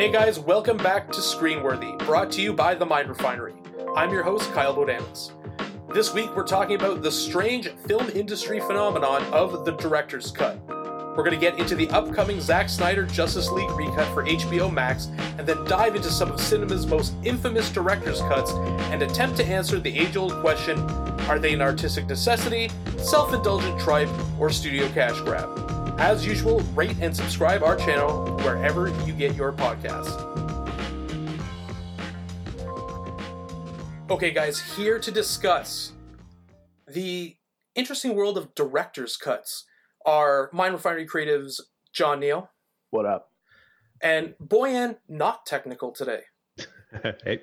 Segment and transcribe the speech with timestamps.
[0.00, 3.52] Hey guys, welcome back to Screenworthy, brought to you by The Mind Refinery.
[3.94, 5.32] I'm your host, Kyle Bodanis.
[5.92, 10.58] This week we're talking about the strange film industry phenomenon of the director's cut.
[10.68, 15.10] We're going to get into the upcoming Zack Snyder Justice League recut for HBO Max,
[15.36, 18.52] and then dive into some of cinema's most infamous director's cuts
[18.90, 20.78] and attempt to answer the age old question
[21.28, 24.08] are they an artistic necessity, self indulgent tripe,
[24.38, 25.79] or studio cash grab?
[26.00, 30.16] As usual, rate and subscribe our channel wherever you get your podcasts.
[34.08, 35.92] Okay, guys, here to discuss
[36.88, 37.36] the
[37.74, 39.66] interesting world of director's cuts
[40.06, 41.60] are Mind Refinery Creatives
[41.92, 42.48] John Neal
[42.88, 43.30] What up?
[44.00, 46.22] and Boyan, not technical today.
[47.22, 47.42] hey.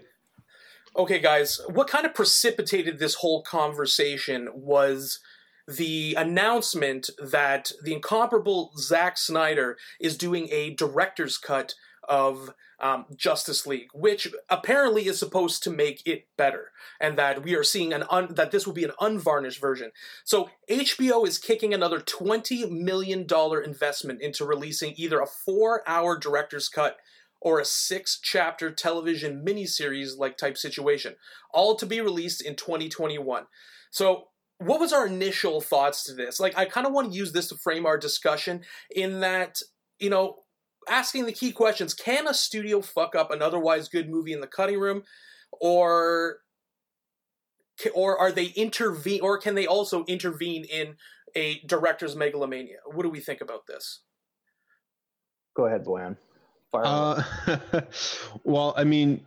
[0.96, 5.20] Okay, guys, what kind of precipitated this whole conversation was
[5.68, 11.76] the announcement that the incomparable Zack Snyder is doing a director's cut
[12.08, 17.56] of um, Justice League, which apparently is supposed to make it better, and that we
[17.56, 19.92] are seeing an un- that this will be an unvarnished version.
[20.24, 26.70] So HBO is kicking another twenty million dollar investment into releasing either a four-hour director's
[26.70, 26.98] cut
[27.42, 31.16] or a six-chapter television miniseries like type situation,
[31.52, 33.46] all to be released in 2021.
[33.92, 36.40] So what was our initial thoughts to this?
[36.40, 39.62] Like, I kind of want to use this to frame our discussion in that,
[40.00, 40.38] you know,
[40.90, 44.48] asking the key questions can a studio fuck up an otherwise good movie in the
[44.48, 45.04] cutting room?
[45.52, 46.40] Or.
[47.94, 50.96] Or are they intervene, or can they also intervene in
[51.36, 52.78] a director's megalomania?
[52.86, 54.02] What do we think about this?
[55.56, 56.18] Go ahead, Boyan.
[56.72, 56.84] Fire.
[56.86, 57.82] Uh,
[58.44, 59.26] well, I mean,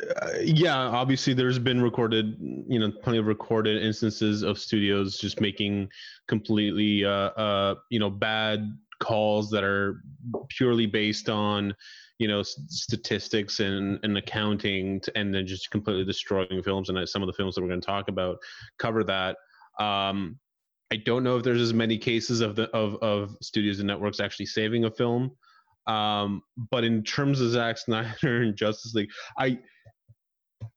[0.00, 2.36] uh, yeah, obviously there's been recorded,
[2.68, 5.88] you know, plenty of recorded instances of studios just making
[6.28, 10.02] completely, uh, uh, you know, bad calls that are
[10.50, 11.74] purely based on,
[12.18, 16.88] you know, statistics and, and accounting, and then just completely destroying films.
[16.88, 18.38] And some of the films that we're going to talk about
[18.78, 19.36] cover that.
[19.80, 20.38] Um,
[20.90, 24.20] I don't know if there's as many cases of the of of studios and networks
[24.20, 25.32] actually saving a film.
[25.86, 29.58] Um, but in terms of Zack Snyder and Justice League, I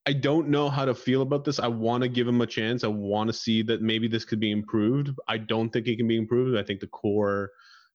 [0.08, 1.60] I don't know how to feel about this.
[1.60, 2.84] I want to give him a chance.
[2.84, 5.12] I want to see that maybe this could be improved.
[5.28, 6.58] I don't think it can be improved.
[6.58, 7.52] I think the core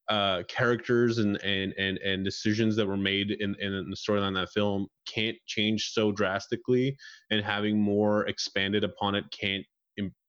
[0.07, 4.35] uh, characters and, and and and decisions that were made in in the storyline of
[4.35, 6.95] that film can't change so drastically,
[7.29, 9.65] and having more expanded upon it can't.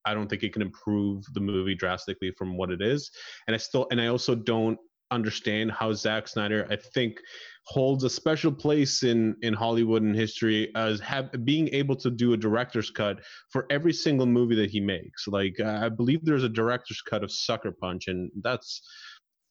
[0.05, 3.11] I don't think it can improve the movie drastically from what it is.
[3.47, 4.79] And I still and I also don't
[5.11, 7.19] understand how Zack Snyder, I think,
[7.65, 12.33] holds a special place in in Hollywood and history as have being able to do
[12.33, 13.21] a director's cut
[13.51, 15.27] for every single movie that he makes.
[15.29, 18.81] Like uh, I believe there's a director's cut of Sucker Punch, and that's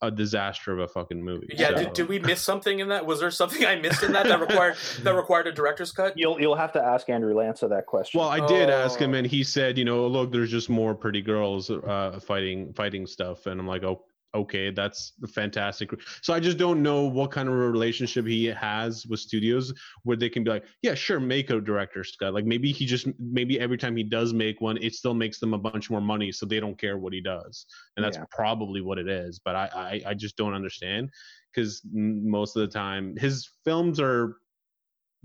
[0.03, 1.47] a disaster of a fucking movie.
[1.55, 3.07] Yeah, So- did, did we miss something in that?
[3.07, 6.13] Was there something I missed in that that required that required a director's cut?
[6.15, 8.19] You'll you'll have to ask Andrew Lanza that question.
[8.19, 9.17] Well, I did ask him, Oh.
[9.17, 13.45] and he said, you know, look, there's just more pretty girls uh, fighting fighting stuff,
[13.47, 14.03] and I'm like, oh,
[14.37, 15.91] okay, that's fantastic.
[16.21, 20.17] So I just don't know what kind of a relationship he has with studios where
[20.17, 22.33] they can be like, yeah, sure, make a director's cut.
[22.33, 25.53] Like maybe he just maybe every time he does make one, it still makes them
[25.53, 27.65] a bunch more money, so they don't care what he does,
[27.95, 28.25] and that's Yeah.
[28.31, 29.39] probably what it is.
[29.39, 29.65] But I
[30.05, 31.11] I, I just don't understand
[31.53, 34.37] because most of the time his films are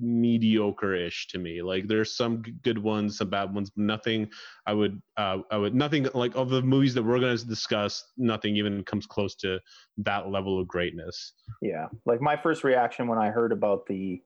[0.03, 4.29] mediocre-ish to me like there's some good ones some bad ones nothing
[4.67, 8.05] i would uh i would nothing like of the movies that we're going to discuss
[8.19, 9.59] nothing even comes close to
[9.97, 14.23] that level of greatness yeah, like my first reaction when I heard about the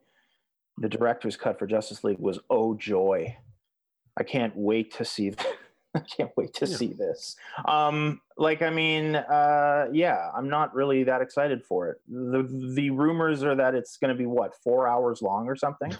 [0.78, 3.36] the director's cut for Justice League was, "Oh joy!
[4.16, 5.34] I can't wait to see.
[6.00, 6.76] I can't wait to Yeah.
[6.76, 7.36] see this."
[7.66, 12.00] Um, like, I mean, uh, yeah, I'm not really that excited for it.
[12.08, 12.42] the
[12.74, 15.92] The rumors are that it's going to be what four hours long or something.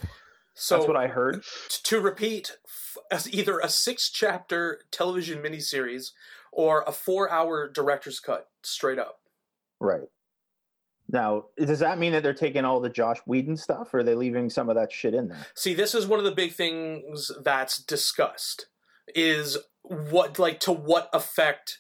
[0.58, 1.42] So That's what I heard.
[1.68, 6.12] t- to repeat, f- as either a six-chapter television miniseries
[6.50, 9.20] or a four-hour director's cut, straight up.
[9.80, 10.08] Right.
[11.08, 14.14] Now, does that mean that they're taking all the Josh Whedon stuff, or are they
[14.14, 15.46] leaving some of that shit in there?
[15.54, 18.66] See, this is one of the big things that's discussed
[19.14, 19.56] is
[19.88, 21.78] what like to what effect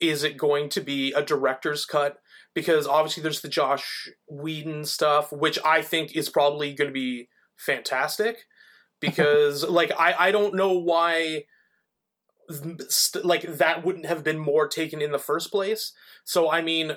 [0.00, 2.18] is it going to be a director's cut
[2.54, 7.28] because obviously there's the Josh Whedon stuff which I think is probably going to be
[7.56, 8.46] fantastic
[9.00, 11.44] because like I I don't know why
[12.88, 15.92] st- like that wouldn't have been more taken in the first place.
[16.24, 16.92] So I mean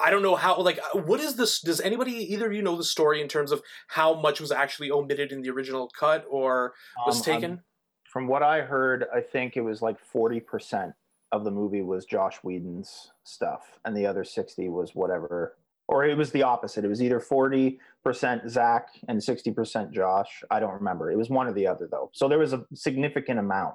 [0.00, 2.84] I don't know how like what is this does anybody either of you know the
[2.84, 6.74] story in terms of how much was actually omitted in the original cut or
[7.06, 7.62] was Um, taken?
[8.10, 10.94] From what I heard, I think it was like forty percent
[11.32, 15.56] of the movie was Josh Whedon's stuff, and the other sixty was whatever
[15.88, 16.84] or it was the opposite.
[16.84, 20.42] It was either forty percent Zach and sixty percent Josh.
[20.50, 21.10] I don't remember.
[21.10, 22.10] It was one or the other though.
[22.12, 23.74] So there was a significant amount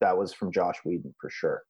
[0.00, 1.62] that was from Josh Whedon for sure.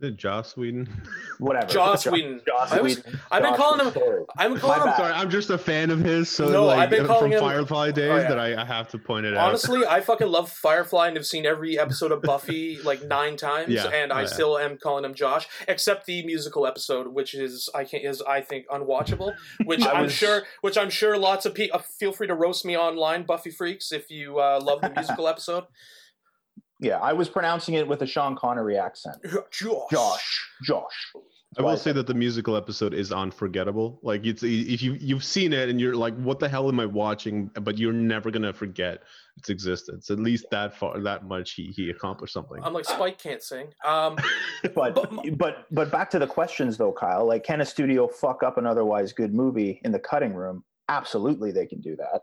[0.00, 0.88] Is it Joss Whedon?
[1.38, 1.66] Whatever.
[1.66, 2.40] Joss Whedon.
[2.46, 3.20] Joss I was- Whedon.
[3.30, 4.24] I've been Josh calling him- Story.
[4.38, 4.94] I'm My calling him.
[4.96, 6.30] Sorry, I'm just a fan of his.
[6.30, 8.28] So No, like, I've been calling from him- Firefly days Oh, yeah.
[8.28, 9.46] that I, I have to point it out.
[9.48, 13.68] Honestly, I fucking love Firefly and have seen every episode of Buffy like nine times,
[13.74, 14.26] Yeah, and I yeah.
[14.28, 18.40] still am calling him Josh, except the musical episode, which is I can't is I
[18.40, 19.34] think unwatchable.
[19.64, 22.64] Which I I'm was- sure, which I'm sure lots of people feel free to roast
[22.64, 25.64] me online, Buffy freaks, if you uh, love the musical episode.
[26.80, 29.16] Yeah, I was pronouncing it with a Sean Connery accent.
[29.52, 29.90] Josh.
[29.90, 30.48] Josh.
[30.62, 31.12] Josh.
[31.58, 33.98] I will say that the musical episode is unforgettable.
[34.04, 36.86] Like it's if you you've seen it and you're like, what the hell am I
[36.86, 37.50] watching?
[37.60, 39.02] But you're never gonna forget
[39.36, 40.10] its existence.
[40.10, 42.62] At least that far, that much he he accomplished something.
[42.62, 43.66] I'm like Spike can't sing.
[43.84, 44.16] Um,
[44.74, 47.26] But But- but but back to the questions though, Kyle.
[47.26, 50.62] Like, can a studio fuck up an otherwise good movie in the cutting room?
[50.88, 52.20] Absolutely, they can do that.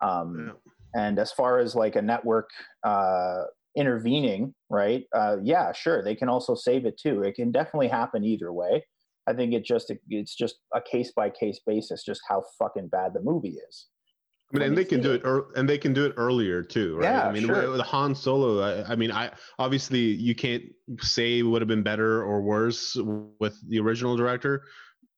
[0.00, 0.56] Um,
[0.94, 2.48] And as far as like a network
[2.84, 3.42] uh,
[3.76, 5.04] intervening, right?
[5.14, 7.22] Uh, yeah, sure, they can also save it too.
[7.22, 8.84] It can definitely happen either way.
[9.26, 13.12] I think it just it's just a case by case basis, just how fucking bad
[13.12, 13.86] the movie is.
[14.54, 15.22] I mean, and they can do it.
[15.24, 17.04] it, and they can do it earlier too, right?
[17.04, 17.72] Yeah, I mean, sure.
[17.72, 20.62] with Han Solo, I, I mean, I obviously you can't
[21.00, 22.96] say would have been better or worse
[23.40, 24.62] with the original director,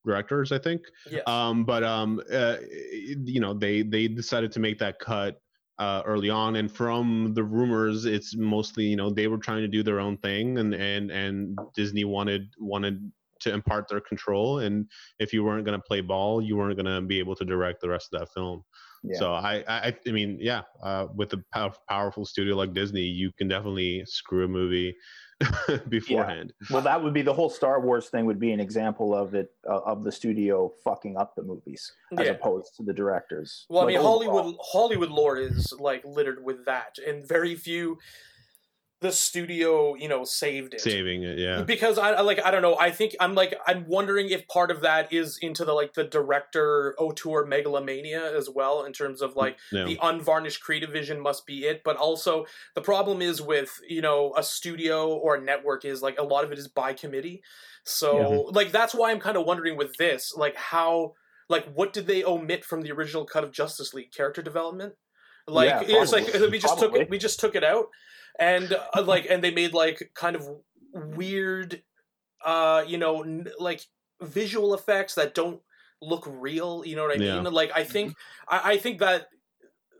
[0.06, 0.80] directors, I think.
[1.10, 1.22] yes.
[1.26, 2.56] Um, but um, uh,
[2.90, 5.38] you know, they they decided to make that cut
[5.78, 9.68] uh, early on, and from the rumors, it's mostly you know they were trying to
[9.68, 13.10] do their own thing, and and and Disney wanted wanted
[13.40, 14.86] to impart their control, and
[15.18, 17.80] if you weren't going to play ball, you weren't going to be able to direct
[17.80, 18.64] the rest of that film.
[19.04, 19.18] Yeah.
[19.18, 23.30] So I, I, I mean, yeah, uh, with a pow- powerful studio like Disney, you
[23.38, 24.94] can definitely screw a movie
[25.88, 26.52] beforehand.
[26.70, 28.26] Well, that would be the whole Star Wars thing.
[28.26, 32.26] Would be an example of it uh, of the studio fucking up the movies as
[32.26, 32.32] Yeah.
[32.32, 33.66] opposed to the directors.
[33.68, 34.18] Well, I Like, mean, overall.
[34.32, 37.98] Hollywood Hollywood lore is like littered with that, and very few
[39.00, 40.80] the studio, you know, saved it.
[40.80, 41.62] Saving it, yeah.
[41.62, 42.76] Because I I like I don't know.
[42.78, 46.04] I think I'm like I'm wondering if part of that is into the like the
[46.04, 49.84] director auteur megalomania as well in terms of like yeah.
[49.84, 54.34] the unvarnished creative vision must be it but also the problem is with you know
[54.36, 57.42] a studio or a network is like a lot of it is by committee
[57.84, 61.14] so like that's why i'm kind of wondering with this like how
[61.48, 64.94] like what did they omit from the original cut of justice league character development
[65.46, 67.86] like Yeah, it's like we just took it we just took it out
[68.38, 70.48] and uh, like and they made like kind of
[70.92, 71.82] weird
[72.44, 73.82] uh you know n- like
[74.22, 75.62] visual effects that don't
[76.00, 77.42] look real you know what i Yeah.
[77.42, 78.14] mean like i think
[78.48, 79.28] I, I think that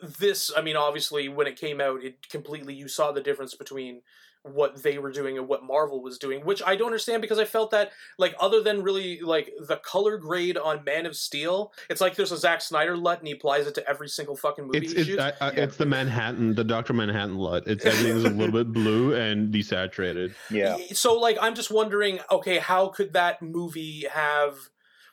[0.03, 4.03] this i mean obviously when it came out it completely you saw the difference between
[4.43, 7.45] what they were doing and what marvel was doing which i don't understand because i
[7.45, 12.01] felt that like other than really like the color grade on man of steel it's
[12.01, 14.79] like there's a Zack snyder lut and he applies it to every single fucking movie
[14.79, 15.61] It's he it's, shoots I, I, Yeah.
[15.65, 17.67] it's the Manhattan, the Doctor Manhattan LUT.
[17.67, 20.35] It's everything's a little bit blue and desaturated.
[20.51, 24.55] yeah, So like I'm just wondering, okay, how could that movie have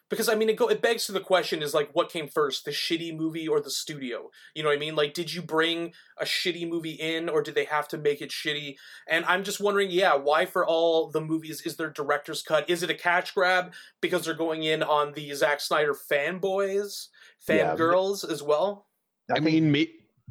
[0.10, 2.66] because I mean it go it begs to the question is like what came first,
[2.66, 4.30] the shitty movie or the studio?
[4.54, 4.96] You know what I mean?
[4.96, 8.30] Like did you bring a shitty movie in or did they have to make it
[8.30, 8.76] shitty?
[9.08, 12.70] And I'm just wondering, yeah, why for all the movies is there director's cut?
[12.70, 17.08] Is it a cash grab because they're going in on the Zack Snyder fanboys,
[17.48, 17.76] Yeah.
[17.76, 18.88] fangirls as well?
[19.36, 19.80] I mean, ma-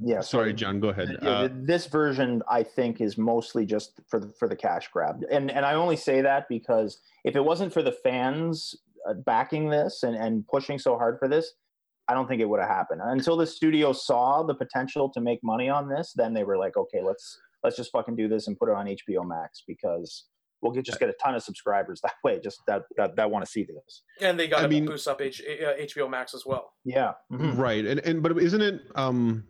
[0.00, 0.20] yeah.
[0.20, 1.16] sorry, John, go ahead.
[1.20, 5.22] Yeah, Uh, this version I think is mostly just for the, for the cash grab,
[5.30, 8.74] and and I only say that because if it wasn't for the fans
[9.26, 11.52] backing this and and pushing so hard for this,
[12.08, 13.00] I don't think it would have happened.
[13.04, 16.76] Until the studio saw the potential to make money on this, then they were like,
[16.76, 20.26] okay, let's let's just fucking do this and put it on HBO Max because
[20.62, 23.44] we'll get just get a ton of subscribers that way, just that that, that want
[23.44, 24.02] to see this.
[24.20, 26.72] And they got to mean- boost up H- uh, HBO Max as well.
[26.84, 27.58] Yeah, mhm.
[27.58, 29.44] right and and but isn't it um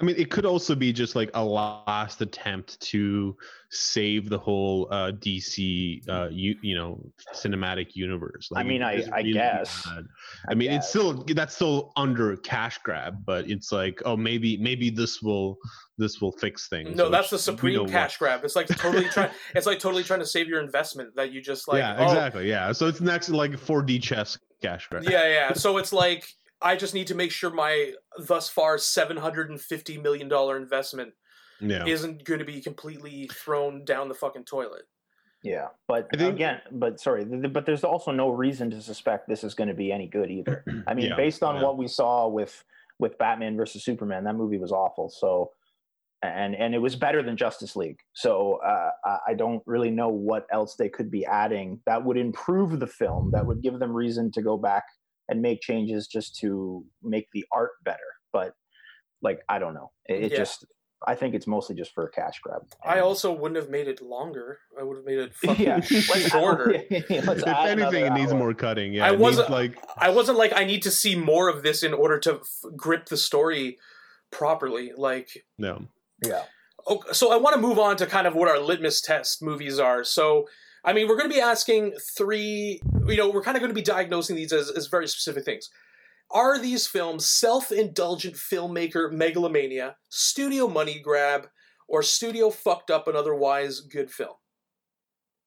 [0.00, 3.36] i mean it could also be just like a last attempt to
[3.70, 7.00] save the whole uh dc uh you you know
[7.34, 9.86] cinematic universe I mean, I- it's I guess.
[9.86, 10.04] bad.
[10.48, 10.88] i mean it's guess.
[10.90, 15.56] still that's still under cash grab but it's like oh maybe maybe this will
[15.98, 18.44] this will fix things No, that's the supreme know what- cash grab.
[18.44, 19.30] It's like totally trying.
[19.54, 21.78] It's like totally trying to save your investment that you just like.
[21.78, 25.52] yeah oh, exactly yeah so it's next like 4d chess cash grab Yeah, yeah.
[25.54, 26.26] So it's like
[26.62, 30.56] I just need to make sure my thus far seven hundred and fifty million dollar
[30.56, 31.12] investment
[31.60, 34.82] yeah isn't going to be completely thrown down the fucking toilet.
[35.42, 39.28] Yeah, but think- again, but sorry, th- th- but there's also no reason to suspect
[39.28, 40.64] this is going to be any good either.
[40.88, 41.62] I mean, Yeah, based on yeah.
[41.62, 42.64] what we saw with
[42.98, 45.08] with Batman versus Superman, that movie was awful.
[45.10, 45.52] So,
[46.22, 48.00] and and it was better than Justice League.
[48.14, 52.16] So uh, I- I don't really know what else they could be adding that would
[52.16, 54.84] improve the film, that would give them reason to go back
[55.28, 57.98] and make changes just to make the art better.
[58.32, 58.54] But
[59.22, 60.38] like I don't know, it, it Yeah.
[60.38, 60.64] just
[61.06, 62.62] I think it's mostly just for a cash grab.
[62.82, 64.58] I also wouldn't have made it longer.
[64.80, 66.82] I would have made it fucking yeah, let's shorter.
[66.90, 68.38] Let's if anything, it needs hour.
[68.38, 68.94] more cutting.
[68.94, 71.92] Yeah, I wasn't- like I wasn't like I need to see more of this in
[71.92, 73.76] order to f- grip the story
[74.32, 74.92] properly.
[74.96, 75.28] Like
[75.58, 75.86] no.
[76.24, 76.42] Yeah.
[76.88, 79.78] Oh, so I want to move on to kind of what our litmus test movies
[79.80, 80.04] are.
[80.04, 80.46] So,
[80.86, 83.74] I mean, we're going to be asking three, you know, we're kind of going to
[83.74, 85.68] be diagnosing these as, as very specific things.
[86.30, 91.48] Are these films self indulgent filmmaker megalomania, studio money grab,
[91.88, 94.34] or studio fucked up and otherwise good film?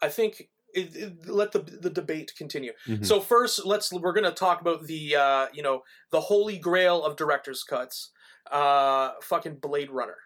[0.01, 2.71] I think it, it- let the the debate continue.
[2.87, 3.05] Mhm.
[3.05, 7.03] So first, let's we're going to talk about the uh, you know the holy grail
[7.03, 8.11] of director's cuts,
[8.51, 10.17] uh, fucking Blade Runner.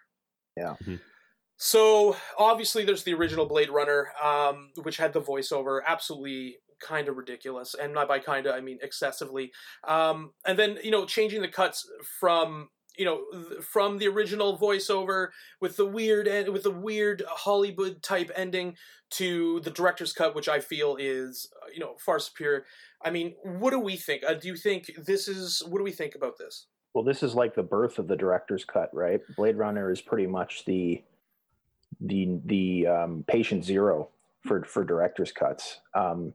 [0.56, 0.74] Yeah.
[0.84, 1.00] Mhm.
[1.64, 7.16] So obviously, there's the original Blade Runner, um, which had the voiceover, absolutely kind of
[7.16, 9.50] ridiculous, and not by kind of I mean excessively.
[9.88, 11.88] Um, and then you know changing the cuts
[12.20, 12.68] from
[12.98, 15.28] you know th- from the original voiceover
[15.58, 18.76] with the weird en- with the weird Hollywood type ending
[19.12, 22.66] to the director's cut, which I feel is uh, you know far superior.
[23.02, 24.22] I mean, what do we think?
[24.22, 26.66] Uh, do you think this is what do we think about this?
[26.92, 29.20] Well, this is like the birth of the director's cut, right?
[29.34, 31.02] Blade Runner is pretty much the
[32.04, 34.10] the the um, patient zero
[34.46, 35.80] for for director's cuts.
[35.94, 36.34] Um,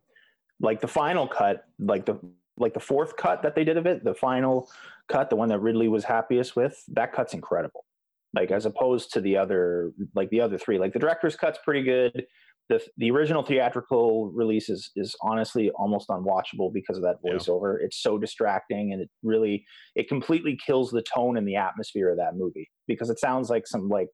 [0.60, 2.20] like the final cut, like the
[2.58, 4.70] like the fourth cut that they did of it, the final
[5.08, 7.86] cut, the one that Ridley was happiest with, that cut's incredible.
[8.34, 11.84] Like as opposed to the other, like the other three, like the director's cut's pretty
[11.84, 12.26] good.
[12.68, 17.34] The the original theatrical release is is honestly almost unwatchable because of that Yeah.
[17.34, 17.78] voiceover.
[17.82, 22.18] It's so distracting and it really it completely kills the tone and the atmosphere of
[22.18, 24.10] that movie because it sounds like some like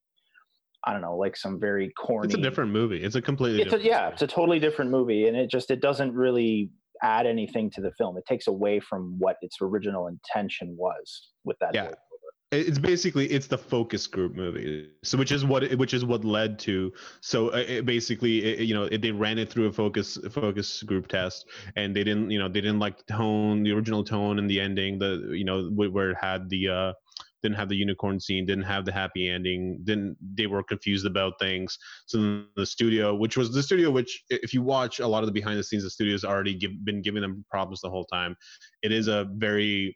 [0.86, 2.28] I don't know, like some very corny.
[2.28, 3.02] It's a different movie.
[3.02, 5.82] It's a completely It's a, yeah, it's a totally different movie, and it just it
[5.82, 6.70] doesn't really
[7.02, 8.18] add anything to the film.
[8.18, 11.74] It takes away from what its original intention was with that.
[11.74, 11.88] Yeah.
[11.88, 11.96] voiceover.
[12.52, 16.60] it's basically it's the focus group movie so which is what which is what led
[16.60, 20.18] to so uh, it basically it, you know it, they ran it through a focus
[20.32, 24.04] focus group test and they didn't you know they didn't like the tone the original
[24.04, 26.94] tone and the ending the you know where it had the uh
[27.46, 31.34] didn't have the unicorn scene didn't have the happy ending didn't they were confused about
[31.40, 31.78] things.
[32.08, 35.34] So the studio which was the studio which if you watch a lot of the
[35.40, 38.36] behind the scenes the studio's already give, been giving them problems the whole time.
[38.82, 39.96] It is a very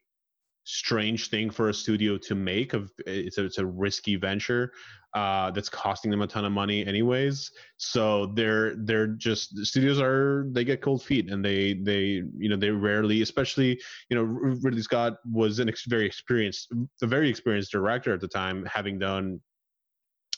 [0.72, 4.72] strange thing for a studio to make of it's a, it's a risky venture
[5.16, 7.50] uh that's costing them a ton of money anyways.
[7.78, 12.56] So they're they're just studios are they get cold feet and they they you know
[12.56, 16.72] they rarely especially you know ridley scott was an ex- very experienced
[17.02, 19.42] a very experienced director at the time having done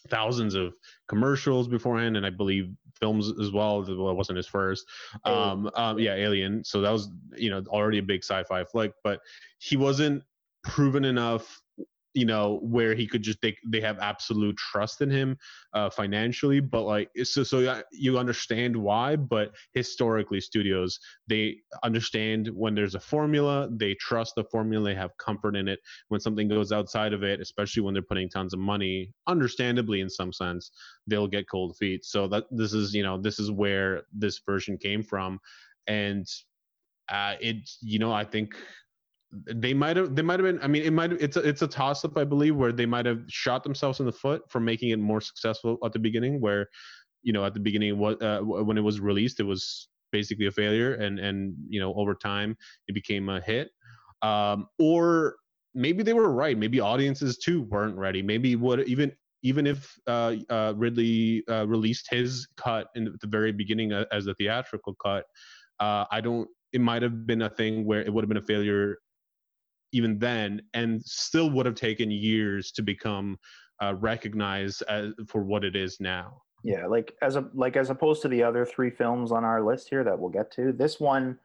[0.10, 0.74] thousands of
[1.08, 2.70] commercials beforehand and i believe
[3.02, 4.86] films as well well it wasn't his first.
[5.26, 6.64] Um, um yeah alien.
[6.64, 9.20] So that was you know already a big sci-fi flick but
[9.58, 10.24] he wasn't
[10.64, 11.60] proven enough
[12.14, 15.38] you know where he could just they, they have absolute trust in him
[15.74, 22.76] uh financially but like so so you understand why but historically studios they understand when
[22.76, 25.80] there's a formula they trust the formula they have comfort in it.
[26.10, 30.10] When something goes outside of it especially when they're putting tons of money understandably in
[30.10, 30.72] some sense
[31.08, 32.06] they'll get cold feet.
[32.06, 35.40] So that this is you know this is where this version came from.
[35.88, 36.28] And
[37.10, 38.56] uh it you know i think
[39.32, 41.68] they might have they might have been i mean it might it's a, it's a
[41.68, 44.90] toss up i believe where they might have shot themselves in the foot for making
[44.90, 46.68] it more successful at the beginning where
[47.24, 50.52] you know at the beginning what uh, when it was released it was basically a
[50.52, 52.58] failure and and you know over time
[52.88, 53.70] it became a hit
[54.22, 55.38] um or
[55.74, 59.12] maybe they were right maybe audiences too weren't ready maybe what even
[59.44, 64.28] even if uh, uh, Ridley uh, released his cut in the very beginning uh, as
[64.28, 65.26] a theatrical cut,
[65.80, 66.48] uh, I don't.
[66.74, 68.98] It might have been a thing where it would have been a failure
[69.92, 73.38] even then, and still would have taken years to become
[73.82, 76.42] uh, recognized as, for what it is now.
[76.64, 79.90] Yeah, like as a like as opposed to the other three films on our list
[79.90, 81.40] here that we'll get to, this one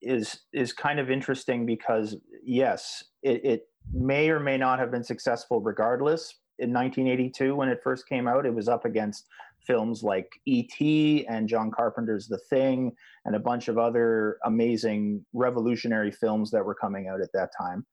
[0.00, 5.04] is is kind of interesting because yes, it, it may or may not have been
[5.04, 6.34] successful regardless.
[6.60, 9.26] In 1982, when it first came out, it was up against
[9.68, 11.26] films like E.T.
[11.28, 12.92] and John Carpenter's The Thing
[13.24, 17.86] and a bunch of other amazing revolutionary films that were coming out at that time.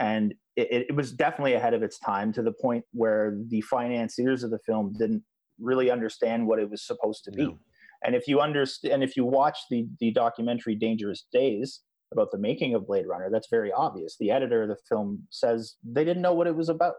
[0.00, 4.42] And it, it was definitely ahead of its time to the point where the financiers
[4.42, 5.22] of the film didn't
[5.60, 7.44] really understand what it was supposed to be.
[7.44, 7.58] No.
[8.02, 12.38] And if you understand, and if you watch the the documentary Dangerous Days about the
[12.38, 14.16] making of Blade Runner, that's very obvious.
[14.18, 16.94] The editor of the film says they didn't know what it was about.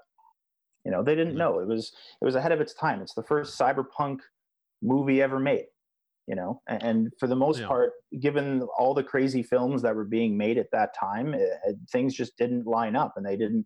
[0.86, 1.38] You know, they didn't Mhm.
[1.38, 3.02] know it was it was ahead of its time.
[3.02, 4.20] It's the first cyberpunk
[4.82, 5.68] movie ever made.
[6.28, 7.68] you know and, and for the most Yeah.
[7.68, 11.78] part given all the crazy films that were being made at that time it, it-
[11.92, 13.66] things just didn't line up and they didn't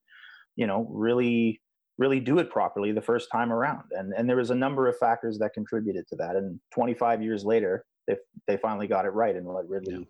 [0.56, 1.62] you know really
[1.98, 4.98] really do it properly the first time around and and there was a number of
[4.98, 8.16] factors that contributed to that and 25 years later they
[8.48, 10.06] they finally got it right and let ridley Yeah.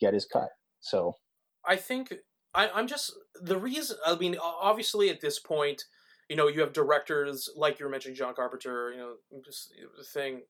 [0.00, 0.50] get his cut
[0.80, 1.16] so
[1.64, 2.14] I think
[2.54, 3.96] I, I'm just the reason.
[4.06, 5.84] I mean, obviously, at this point,
[6.28, 8.92] you know, you have directors like you were mentioning, John Carpenter.
[8.92, 10.42] You know, just the thing.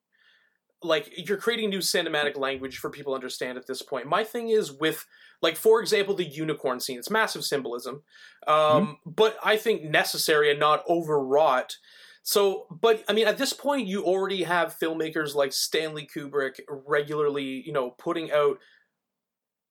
[0.83, 4.07] Like you're creating new cinematic language for people to understand at this point.
[4.07, 5.07] My thing is with,
[5.43, 6.99] like, for example, the unicorn scene.
[6.99, 8.03] It's massive symbolism,
[8.47, 11.77] um, but I think necessary and not overwrought.
[12.23, 17.63] So, but I mean, at this point, you already have filmmakers like Stanley Kubrick regularly,
[17.65, 18.59] you know, putting out,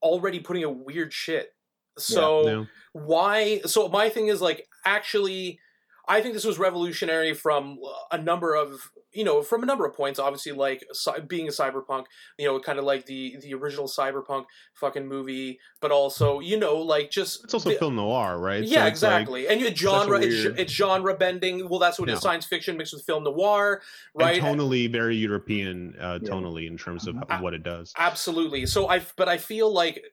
[0.02, 1.54] already putting out weird shit.
[1.98, 2.66] So Yeah.
[2.94, 3.60] why?
[3.66, 5.60] So my thing is like, actually,
[6.08, 7.80] I think this was revolutionary from
[8.12, 10.20] a number of, you know, from a number of points.
[10.20, 10.84] Obviously, like
[11.28, 12.06] being a cyberpunk,
[12.38, 16.78] you know, kind of like the the original cyberpunk fucking movie, but also, you know,
[16.78, 18.66] like just It's also the- film noir, right?
[18.66, 19.48] So yeah, like- exactly.
[19.48, 21.68] and your genre, it's, weird- it's genre bending.
[21.68, 23.82] Well, that's what it is: science fiction mixed with film noir,
[24.16, 24.42] right?
[24.42, 26.30] and tonally very European, uh, Yeah.
[26.30, 27.42] tonally in terms of Mhm.
[27.42, 27.92] what it does.
[27.98, 28.66] Absolutely.
[28.66, 30.04] So I, but I feel like,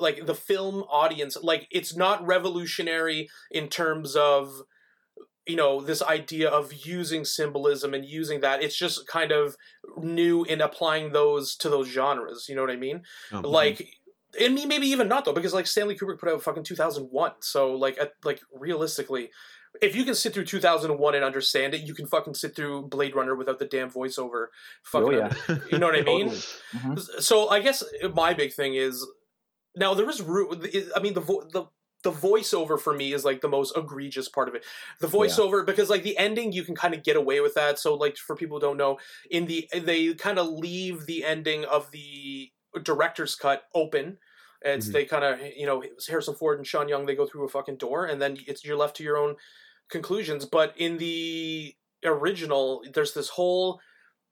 [0.00, 4.62] like the film audience, like it's not revolutionary in terms of,
[5.46, 8.62] you know, this idea of using symbolism and using that.
[8.62, 9.56] It's just kind of
[9.98, 12.46] new in applying those to those genres.
[12.48, 13.02] You know what I mean?
[13.32, 13.86] Um, Like.
[14.40, 17.04] And me, maybe even not though, because like Stanley Kubrick put out fucking two thousand
[17.12, 17.34] one.
[17.40, 19.30] So like, at, like realistically,
[19.80, 22.56] if you can sit through two thousand one and understand it, you can fucking sit
[22.56, 24.46] through Blade Runner without the damn voiceover.
[24.82, 25.58] Fucking, Oh, yeah.
[25.70, 26.30] you know what I mean?
[26.30, 26.98] Mhm.
[27.22, 29.06] So I guess my big thing is
[29.76, 30.60] now there is ru-
[30.96, 31.66] I mean the vo- the
[32.04, 34.64] the voiceover for me is like the most egregious part of it.
[35.00, 37.78] The voiceover because like the ending you can kind of get away with that.
[37.80, 38.98] So like for people who don't know,
[39.30, 44.18] in the they kind of leave the ending of the director's cut open.
[44.62, 44.92] It's Mhm.
[44.92, 47.76] they kind of you know Harrison Ford and Sean Young they go through a fucking
[47.78, 49.36] door and then it's you're left to your own
[49.88, 50.44] conclusions.
[50.46, 53.80] But in the original, there's this whole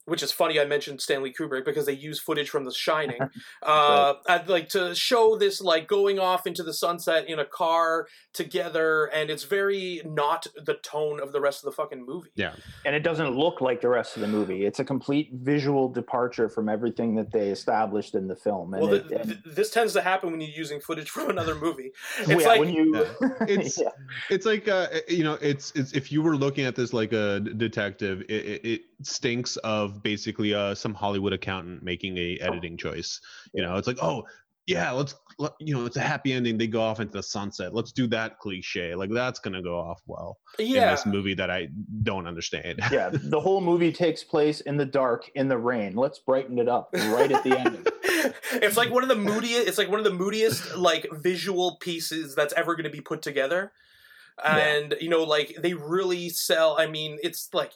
[0.06, 3.20] which is funny I mentioned Stanley Kubrick because they use footage from The Shining,
[3.62, 8.06] uh, I'd like to show this like going off into the sunset in a car
[8.32, 12.30] together, and it's very not the tone of the rest of the fucking movie.
[12.34, 14.64] yeah, and it doesn't look like the rest of the movie.
[14.64, 18.74] It's a complete visual departure from everything that they established in the film.
[18.74, 21.54] And Well, it, th- and- this tends to happen when you're using footage from another
[21.54, 21.92] movie.
[22.20, 22.94] It's yeah, like when you,
[23.48, 23.90] It's- yeah,
[24.30, 27.40] it's like uh, you know, it's it's if you were looking at this like a
[27.40, 33.20] detective, it, it, it stinks of basically uh some Hollywood accountant making a editing choice.
[33.52, 34.24] You know, it's like oh
[34.66, 36.56] yeah, let's let, you know, it's a happy ending.
[36.56, 37.74] They go off into the sunset.
[37.74, 38.94] Let's do that cliche.
[38.94, 41.68] Like that's gonna go off well in this movie that I
[42.04, 42.78] don't understand.
[42.92, 45.96] yeah, the whole movie takes place in the dark, in the rain.
[45.96, 47.88] Let's brighten it up right at the end.
[48.52, 49.66] it's like one of the moodiest.
[49.66, 53.20] It's like one of the moodiest like visual pieces that's ever going to be put
[53.20, 53.72] together,
[54.44, 54.56] Yeah.
[54.58, 56.76] and you know, like they really sell.
[56.78, 57.72] I mean, it's like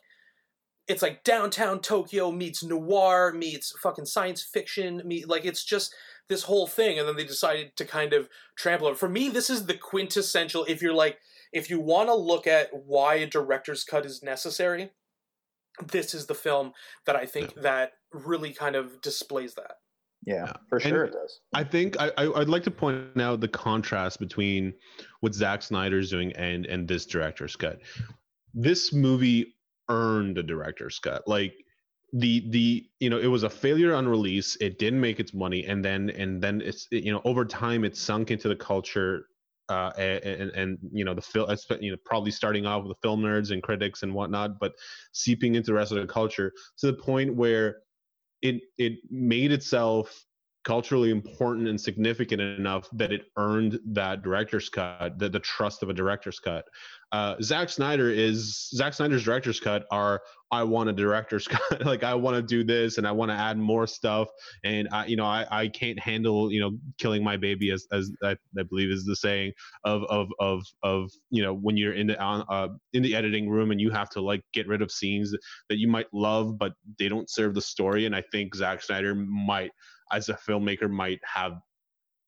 [0.88, 5.94] it's like downtown Tokyo meets noir meets fucking science fiction meet like it's just
[6.28, 8.98] this whole thing, and then they decided to kind of trample it.
[8.98, 10.64] For me, this is the quintessential.
[10.68, 11.18] If you're like,
[11.52, 14.90] if you want to look at why a director's cut is necessary,
[15.92, 16.72] this is the film
[17.04, 19.76] that I think that really kind of displays that.
[20.26, 20.52] Yeah, Yeah.
[20.68, 21.40] for And- sure it does.
[21.54, 24.72] I think I, I I'd like to point out the contrast between
[25.20, 27.80] what Zack Snyder's doing and and this director's cut.
[28.54, 29.54] This movie
[29.88, 31.26] earned a director's cut.
[31.26, 31.54] Like
[32.12, 34.56] the the you know it was a failure on release.
[34.60, 37.96] It didn't make its money, and then and then it's you know over time it
[37.96, 39.26] sunk into the culture.
[39.68, 41.48] Uh, and, and and you know the film,
[41.80, 44.74] you know, probably starting off with the film nerds and critics and whatnot, but
[45.10, 47.78] seeping into the rest of the culture to the point where
[48.42, 50.24] it it made itself
[50.66, 55.88] culturally important and significant enough that it earned that director's cut, the, the trust of
[55.88, 56.64] a director's cut.
[57.12, 62.02] Uh, Zack Snyder is Zack Snyder's director's cut are I want a director's cut, like
[62.02, 64.26] I want to do this and I want to add more stuff,
[64.64, 68.10] and I, you know, I, I can't handle you know killing my baby as as
[68.24, 69.52] I, I believe is the saying
[69.84, 73.48] of of of of you know when you're in the on uh, in the editing
[73.48, 75.32] room and you have to like get rid of scenes
[75.68, 79.14] that you might love but they don't serve the story, and I think Zack Snyder
[79.14, 79.70] might
[80.12, 81.60] as a filmmaker might have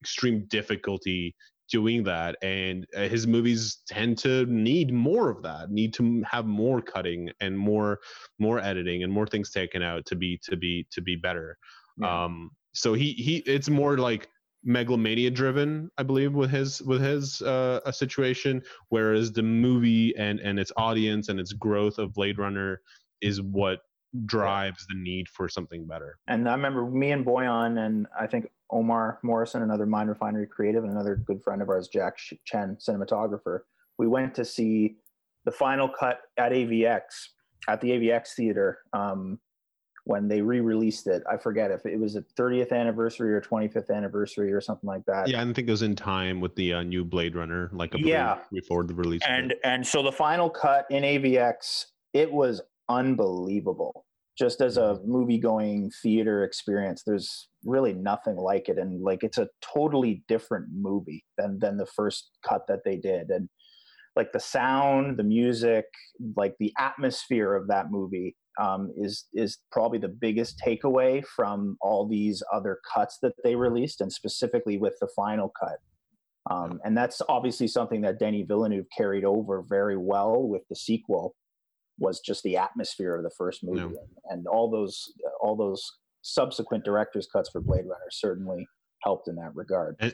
[0.03, 1.35] extreme difficulty
[1.71, 6.47] doing that and uh, his movies tend to need more of that need to have
[6.47, 7.99] more cutting and more
[8.39, 11.59] more editing and more things taken out to be to be to be better
[11.99, 12.25] Yeah.
[12.25, 14.29] um so he he it's more like
[14.65, 20.41] megalomania driven i believe with his with his uh a situation whereas the movie and
[20.41, 22.81] and its audience and its growth of blade runner
[23.21, 23.81] is what
[24.25, 26.19] drives the need for something better.
[26.29, 30.85] And I remember me and Boyan and I think Omar Morrison, another Mind Refinery creative,
[30.85, 33.61] and another good friend of ours, Jack Chen, cinematographer.
[33.99, 34.97] We went to see
[35.45, 37.01] the final cut at AVX
[37.69, 39.39] at the AVX theater um,
[40.05, 41.23] when they re-released it.
[41.31, 45.29] I forget if it was a 30th anniversary or 25th anniversary or something like that.
[45.29, 48.01] Yeah, I think it was in time with the uh, new Blade Runner, like a
[48.01, 49.23] yeah before the release.
[49.27, 54.05] And and so the final cut in AVX, it was unbelievable.
[54.39, 55.11] Just as a mm-hmm.
[55.11, 61.25] movie-going theater experience, there's really nothing like it, and like it's a totally different movie
[61.37, 63.49] than than the first cut that they did, and
[64.15, 65.87] like the sound, the music,
[66.37, 72.07] like the atmosphere of that movie um, is is probably the biggest takeaway from all
[72.09, 75.79] these other cuts that they released, and specifically with the final cut.
[76.51, 81.35] Um, and that's obviously something that Denis Villeneuve carried over very well with the sequel.
[81.99, 84.33] Was just the atmosphere of the first movie, yeah.
[84.33, 85.85] and all those all those
[86.23, 88.67] subsequent director's cuts for Blade Runner certainly
[89.03, 89.97] helped in that regard.
[90.01, 90.13] And,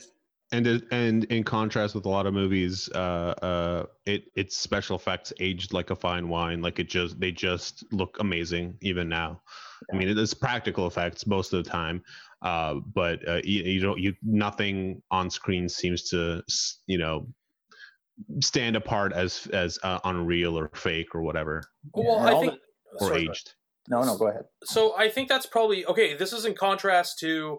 [0.53, 5.33] and and in contrast with a lot of movies uh uh it its special effects
[5.41, 9.41] aged like a fine wine like it just they just look amazing even now
[9.89, 9.97] yeah.
[9.97, 12.03] i mean it's practical effects most of the time
[12.43, 16.43] uh but uh, you, you don't you nothing on screen seems to
[16.87, 17.27] you know
[18.41, 22.55] stand apart as as uh, unreal or fake or whatever well i think
[23.01, 23.55] or sorry, aged
[23.89, 27.59] no no go ahead so i think that's probably okay this is in contrast to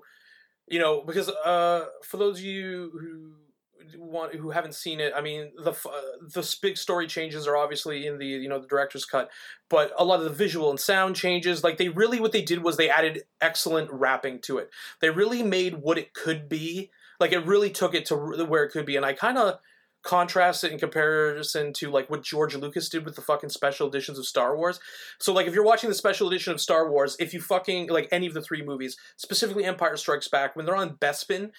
[0.68, 5.22] you know, because uh, for those of you who want who haven't seen it, I
[5.22, 6.02] mean, the uh,
[6.34, 9.30] the big story changes are obviously in the you know the director's cut,
[9.70, 12.64] but a lot of the visual and sound changes, like they really what they did
[12.64, 14.70] was they added excellent wrapping to it.
[15.02, 16.90] They really made what it could be.
[17.20, 19.60] Like it really took it to where it could be, and I kind of
[20.06, 24.20] contrast it in comparison to like what George Lucas did with the fucking special editions
[24.20, 24.80] of Star Wars.
[25.20, 28.08] So like if you're watching the special edition of Star Wars, if you fucking like
[28.12, 31.50] any of the three movies, specifically Empire Strikes Back, when they're on Bespin,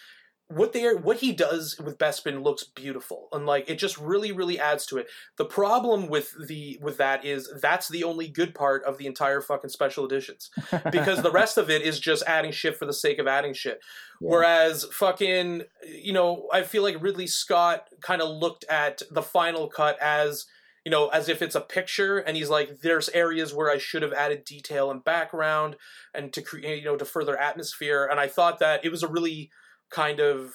[0.49, 4.31] what they are, what he does with Bespin looks beautiful, and like it just really,
[4.31, 5.09] really adds to it.
[5.37, 9.41] The problem with the with that is that's the only good part of the entire
[9.41, 10.51] fucking special editions,
[10.93, 13.81] because the rest of it is just adding shit for the sake of adding shit.
[14.21, 14.29] Yeah.
[14.31, 19.67] Whereas fucking, you know, I feel like Ridley Scott kind of looked at the final
[19.67, 20.47] cut as
[20.85, 24.03] you know, as if it's a picture, and he's like, "There's areas where I should
[24.03, 25.75] have added detail and background,
[26.15, 29.09] and to create, you know, to further atmosphere." And I thought that it was a
[29.09, 29.51] really
[29.91, 30.53] kind of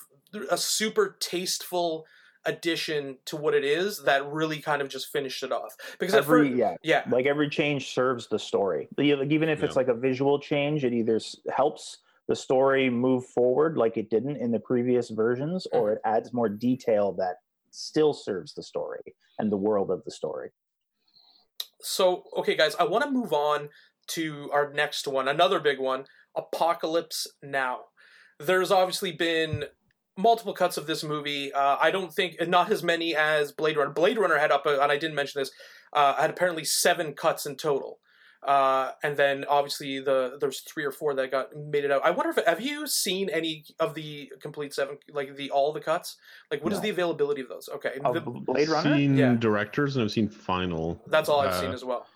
[0.49, 2.05] a super tasteful
[2.45, 5.75] addition to what it is that really kind of just finished it off.
[5.99, 7.03] Because every first, yeah yeah.
[7.09, 8.87] like every change serves the story.
[8.97, 9.65] Like even if yeah.
[9.65, 11.19] it's like a visual change it either
[11.55, 15.93] helps the story move forward like it didn't in the previous versions or mm-hmm.
[15.93, 17.37] it adds more detail that
[17.71, 20.49] still serves the story and the world of the story.
[21.81, 23.69] So okay guys i want to move on
[24.07, 27.81] to our next one another big one apocalypse now
[28.45, 29.65] there's obviously been
[30.17, 31.53] multiple cuts of this movie.
[31.53, 33.91] Uh, I don't think not as many as Blade Runner.
[33.91, 35.51] Blade Runner had up, and I didn't mention this,
[35.93, 37.99] uh, had apparently seven cuts in total.
[38.43, 42.01] Uh, and then obviously the there's three or four that got made it out.
[42.03, 45.79] I wonder if have you seen any of the complete seven, like the all the
[45.79, 46.17] cuts?
[46.49, 46.75] Like what no.
[46.75, 47.69] is the availability of those?
[47.75, 48.95] Okay, of the, Blade Runner.
[48.95, 49.35] Seen yeah.
[49.35, 50.99] directors and I've seen final.
[51.05, 52.07] That's all I've seen uh, as well.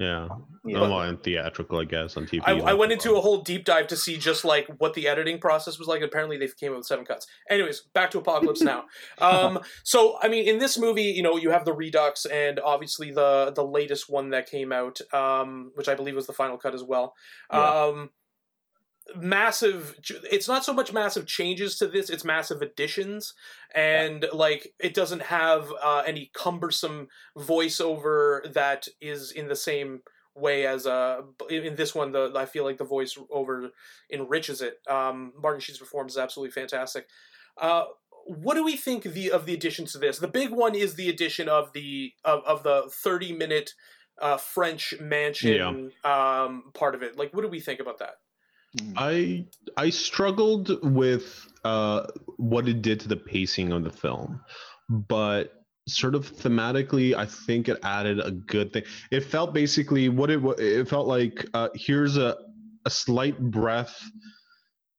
[0.00, 0.28] Yeah,
[0.64, 0.80] yeah.
[0.80, 2.40] well, and theatrical, I guess, on TV.
[2.46, 5.38] I, I went into a whole deep dive to see just like what the editing
[5.38, 6.00] process was like.
[6.00, 7.26] Apparently, they came up with seven cuts.
[7.50, 8.84] Anyways, back to Apocalypse Now.
[9.18, 13.10] Um, so, I mean, in this movie, you know, you have the Redux, and obviously
[13.10, 16.74] the the latest one that came out, um, which I believe was the final cut
[16.74, 17.14] as well.
[17.52, 17.58] Yeah.
[17.58, 18.10] Um,
[19.16, 19.96] massive
[20.30, 23.34] it's not so much massive changes to this it's massive additions
[23.74, 24.28] and yeah.
[24.32, 30.00] like it doesn't have uh, any cumbersome voiceover that is in the same
[30.36, 31.20] way as uh
[31.50, 33.70] in this one the i feel like the voice over
[34.12, 37.06] enriches it um martin sheen's performance is absolutely fantastic
[37.60, 37.84] uh
[38.26, 41.08] what do we think the of the additions to this the big one is the
[41.08, 43.74] addition of the of, of the 30 minute
[44.20, 46.44] uh french mansion yeah.
[46.46, 48.14] um part of it like what do we think about that.
[48.96, 52.06] I I struggled with uh,
[52.36, 54.40] what it did to the pacing of the film,
[54.88, 58.84] but sort of thematically, I think it added a good thing.
[59.10, 61.44] It felt basically what it it felt like.
[61.52, 62.36] Uh, here's a
[62.86, 64.00] a slight breath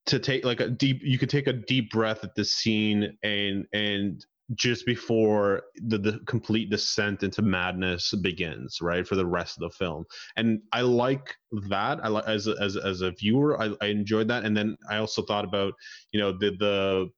[0.08, 1.02] to take like a deep.
[1.04, 4.26] You could take a deep breath at this scene and and
[4.56, 9.76] just before the, the complete descent into madness begins right for the rest of the
[9.78, 10.04] film.
[10.36, 11.36] And i like
[11.70, 12.04] that.
[12.04, 14.44] I like as as, as a viewer I, I enjoyed that.
[14.44, 15.74] And then i also thought about
[16.12, 17.10] you know the the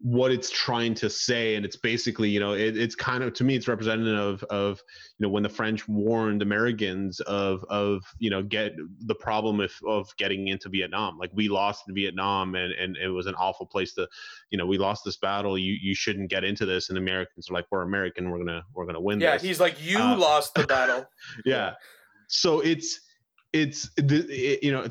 [0.00, 3.44] what it's trying to say and it's basically you know it, it's kind of to
[3.44, 4.82] me it's representative of, of
[5.18, 8.72] you know when the french warned americans of of you know get
[9.06, 11.16] the problem of, of getting into vietnam.
[11.18, 14.06] Like we lost in vietnam and and it was an awful place to
[14.50, 15.56] you know we lost this battle.
[15.56, 16.90] You you shouldn't get into this.
[16.90, 18.28] And americans are like we're american.
[18.30, 19.42] We're gonna we're gonna win yeah this.
[19.42, 21.06] he's like you Uh, lost the battle.
[21.46, 21.72] Yeah.
[22.28, 23.00] So it's
[23.52, 24.86] it's it, you know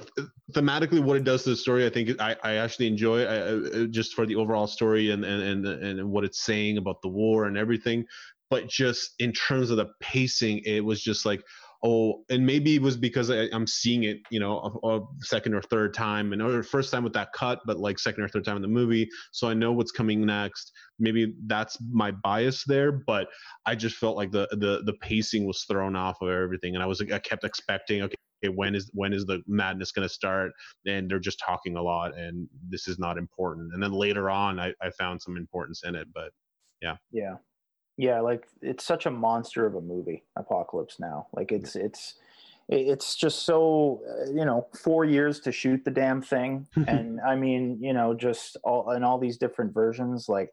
[0.54, 3.36] thematically what it does to the story i think i, I actually enjoy it, I,
[3.36, 7.02] I- uh, just for the overall story and, and and and what it's saying about
[7.02, 8.06] the war and everything.
[8.50, 11.42] But just in terms of the pacing it was just like
[11.84, 15.54] oh and maybe it was because I, i'm seeing it you know a, a second
[15.56, 18.46] or third time and or first time with that cut but like second or third
[18.46, 19.08] time in the movie.
[19.32, 20.72] So i know what's coming next.
[21.00, 23.28] Maybe that's my bias there but
[23.66, 26.86] i just felt like the the the pacing was thrown off of everything and i
[26.88, 28.16] was i kept expecting okay
[28.50, 30.52] when is when is the madness going to start?
[30.86, 33.74] And they're just talking a lot and this is not important.
[33.74, 36.32] And then later on I, I found some importance in it but
[36.82, 36.96] yeah.
[37.12, 37.36] Yeah.
[37.98, 38.22] Yeah.
[38.22, 41.28] like it's such a monster of a movie apocalypse now.
[41.34, 42.16] Like it's it's
[42.68, 46.68] it's just so uh, you know four years to shoot the damn thing.
[46.88, 50.50] And i mean you know just all in all these different versions like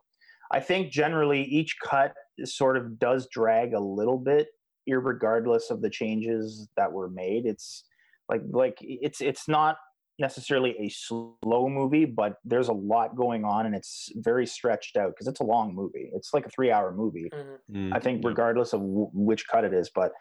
[0.51, 4.49] i think generally each cut sort of does drag a little bit
[4.89, 7.85] irregardless of the changes that were made it's
[8.29, 9.77] like like it's it's not
[10.19, 15.09] necessarily a slow movie but there's a lot going on and it's very stretched out
[15.09, 17.57] because it's a long movie it's like a three hour movie Mhm.
[17.71, 20.13] Mm, I think regardless of w- which cut it is, but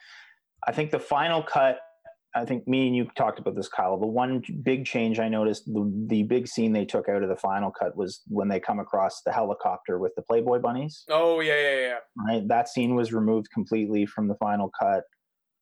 [0.67, 1.79] I think the final cut.
[2.33, 3.97] I think me and you talked about this, Kyle.
[3.99, 7.35] The one big change I noticed, the the big scene they took out of the
[7.35, 11.03] final cut was when they come across the helicopter with the Playboy bunnies.
[11.09, 15.03] oh yeah yeah yeah Right, that scene was removed completely from the final cut.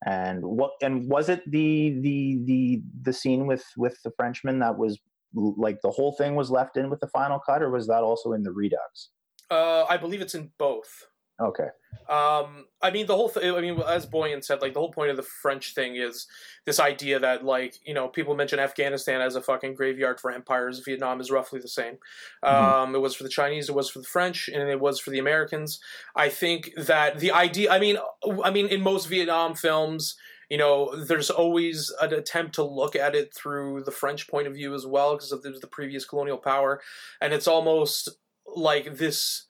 [0.06, 0.72] And what?
[0.82, 5.00] And was it the the the the scene with with the Frenchman that was
[5.34, 8.34] like the whole thing was left in with the final cut, or was that also
[8.34, 9.10] in the Redux?
[9.52, 11.08] uh i believe it's in both
[11.42, 11.68] Okay.
[12.10, 15.12] Um, I mean, the whole thing, I mean, as Boyan said, like, the whole point
[15.12, 16.28] of the French thing is
[16.66, 20.82] this idea that, like, you know, people mention Afghanistan as a fucking graveyard for empires.
[20.84, 21.98] Vietnam is roughly the same.
[22.42, 25.12] Um, it was for the Chinese, it was for the French, and it was for
[25.12, 25.80] the Americans.
[26.16, 27.98] I think that the idea, I mean,
[28.44, 30.16] I mean, in most Vietnam films,
[30.50, 34.56] you know, there's always an attempt to look at it through the French point of
[34.56, 36.82] view as well, because of the, the previous colonial power.
[37.22, 38.10] And it's almost
[38.48, 39.46] like this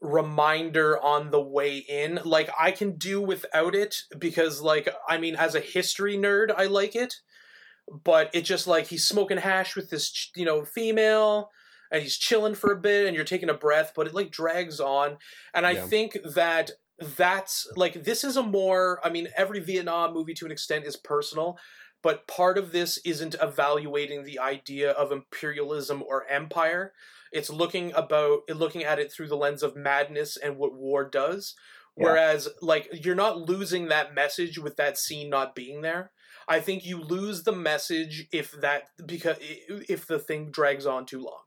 [0.00, 2.20] reminder on the way in.
[2.24, 6.66] Like I can do without it because like I mean as a history nerd I
[6.66, 7.14] like it,
[7.88, 11.50] but it just like he's smoking hash with this you know female
[11.92, 14.80] and he's chilling for a bit and you're taking a breath but it like drags
[14.80, 15.18] on
[15.54, 15.86] and I Yeah.
[15.86, 20.52] think that that's like this is a more I mean every Vietnam movie to an
[20.52, 21.58] extent is personal
[22.06, 26.92] but part of this isn't evaluating the idea of imperialism or empire.
[27.32, 31.56] It's looking about looking at it through the lens of madness and what war does.
[31.96, 32.04] Yeah.
[32.04, 36.12] whereas like you're not losing that message with that scene not being there.
[36.46, 41.24] I think you lose the message if that because if the thing drags on too
[41.24, 41.40] long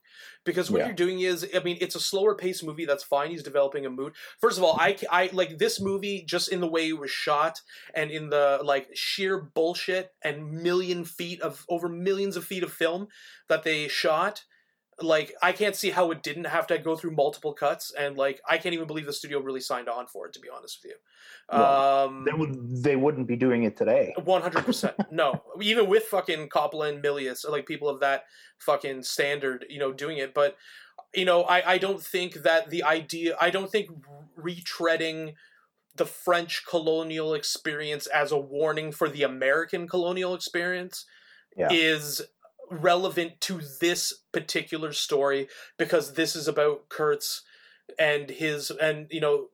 [0.49, 0.87] because what Yeah.
[0.87, 3.89] you're doing is i mean it's a slower paced movie that's fine he's developing a
[3.89, 7.11] mood first of all i i like this movie just in the way it was
[7.11, 7.61] shot
[7.93, 12.73] and in the like sheer bullshit and million feet of over millions of feet of
[12.73, 13.07] film
[13.47, 14.43] that they shot
[15.01, 18.41] like I can't see how it didn't have to go through multiple cuts, and like
[18.47, 20.33] I can't even believe the studio really signed on for it.
[20.33, 20.97] To be honest with you,
[21.57, 24.13] Well, um, They would they wouldn't be doing it today.
[24.23, 25.41] one hundred percent no.
[25.61, 28.23] Even with fucking Coppola and Milius, like people of that
[28.59, 30.33] fucking standard, you know, doing it.
[30.33, 30.57] But
[31.13, 33.35] you know, I I don't think that the idea.
[33.39, 33.89] I don't think
[34.37, 35.33] retreading
[35.95, 41.05] the French colonial experience as a warning for the American colonial experience
[41.57, 41.69] Yeah.
[41.71, 42.21] is
[42.71, 47.43] relevant to this particular story because this is about Kurtz
[47.97, 49.47] and his and you know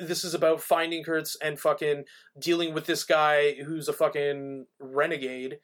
[0.00, 2.04] this is about finding Kurtz and fucking
[2.38, 5.58] dealing with this guy who's a fucking renegade.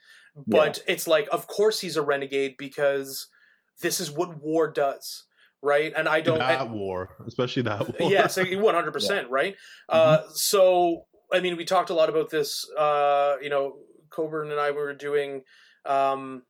[0.46, 3.28] But it's like of course he's a renegade because
[3.82, 5.24] this is what war does
[5.64, 5.92] right?
[5.96, 8.10] And I don't that war especially that war.
[8.10, 9.56] Yes, one hundred percent, right?
[9.88, 12.68] Uh, so, I mean, we talked a lot about this.
[12.78, 13.76] Uh, you know,
[14.10, 15.42] Coburn and I were doing
[15.86, 16.42] um,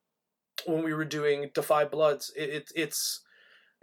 [0.67, 2.33] when we were doing Da 5 Bloods.
[2.37, 3.21] It, it, it's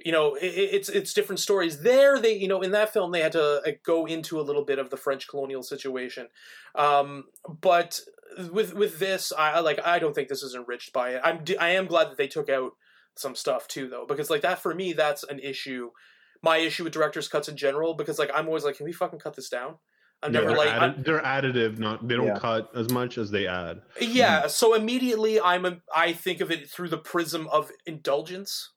[0.04, 1.82] you know, it, it's it's different stories.
[1.82, 4.66] There, they you know, in that film, they had to uh, go into a little
[4.66, 6.28] bit of the French colonial situation,
[6.76, 7.26] um,
[7.62, 8.00] but
[8.52, 9.80] with with this, I like.
[9.86, 11.22] I don't think this is enriched by it.
[11.24, 12.72] I'm I am glad that they took out
[13.16, 15.92] some stuff too, though, because like that for me, that's an issue
[16.42, 19.20] my issue with director's cuts in general because like I'm always like, can we fucking
[19.20, 19.76] cut this down?
[20.24, 22.40] I'm never they're, like, addi- I'm, they're additive not they don't Yeah.
[22.40, 24.44] cut as much as they add yeah.
[24.44, 24.50] Mm.
[24.50, 28.72] So immediately I'm a, I think of it through the prism of indulgence.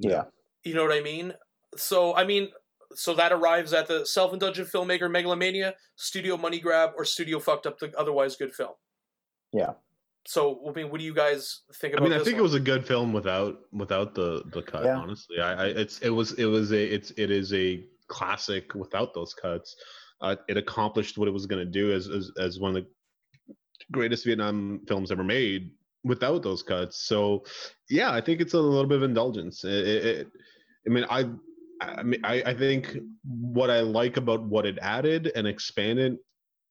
[0.00, 0.24] Yeah.
[0.64, 1.34] You know what I mean?
[1.76, 2.48] So I mean,
[2.94, 7.78] so that arrives at the self-indulgent filmmaker megalomania, studio money grab, or studio fucked up
[7.78, 8.74] the otherwise good film.
[9.52, 9.72] Yeah.
[10.26, 12.04] So I mean, what do you guys think about?
[12.04, 12.12] I about?
[12.12, 12.40] mean, I think one?
[12.40, 14.84] it was a good film without without the the cut.
[14.84, 14.96] Yeah.
[14.96, 19.14] Honestly, I, I it's it was it was a it's it is a classic without
[19.14, 19.76] those cuts.
[20.20, 23.54] Uh, it accomplished what it was going to do as, as as one of the
[23.92, 25.70] greatest Vietnam films ever made
[26.04, 27.06] without those cuts.
[27.06, 27.44] So,
[27.90, 29.64] yeah, I think it's a little bit of indulgence.
[29.64, 30.26] It, it,
[30.86, 31.30] I mean, I.
[31.80, 36.16] I mean, I, I think what I like about what it added and expanded,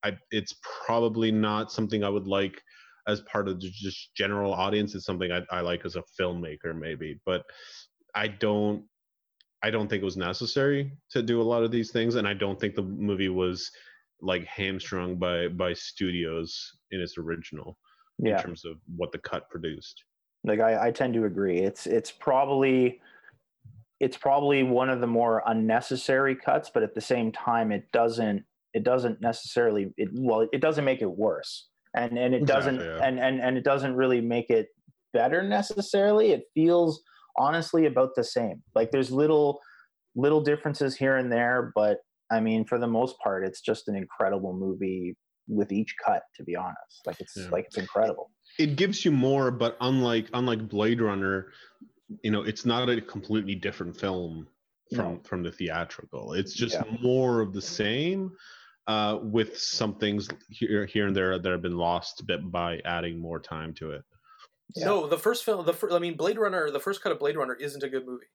[0.02, 2.60] I it's probably not something I would like
[3.06, 4.96] as part of just general audience.
[4.96, 7.44] It's something I, I like as a filmmaker, maybe, but
[8.16, 8.86] I don't.
[9.64, 12.34] I don't think it was necessary to do a lot of these things, and I
[12.34, 13.72] don't think the movie was
[14.22, 17.78] like hamstrung by by studios in its original
[18.20, 18.38] Yeah.
[18.38, 20.04] in terms of what the cut produced.
[20.46, 23.00] like I, I tend to agree it's it's probably
[24.00, 28.44] it's probably one of the more unnecessary cuts but at the same time it doesn't
[28.74, 32.98] it doesn't necessarily it well it doesn't make it worse and and it doesn't Exactly,
[33.00, 33.08] yeah.
[33.08, 34.68] and, and and it doesn't really make it
[35.14, 37.02] better necessarily it feels
[37.38, 39.60] honestly about the same like there's little
[40.16, 41.98] little differences here and there but
[42.32, 45.16] i mean for the most part it's just an incredible movie
[45.48, 47.50] with each cut to be honest like it's Yeah.
[47.52, 51.52] like it's incredible it gives you more but unlike unlike blade runner
[52.24, 54.48] you know it's not a completely different film
[54.96, 55.22] from No.
[55.24, 56.98] from the theatrical it's just Yeah.
[57.02, 58.32] more of the same
[58.88, 62.80] uh with some things here here and there that have been lost a bit by
[62.86, 64.04] adding more time to it
[64.76, 64.86] Yeah.
[64.86, 67.38] No, the first film, the fir- I mean, Blade Runner, the first cut of Blade
[67.38, 68.26] Runner isn't a good movie.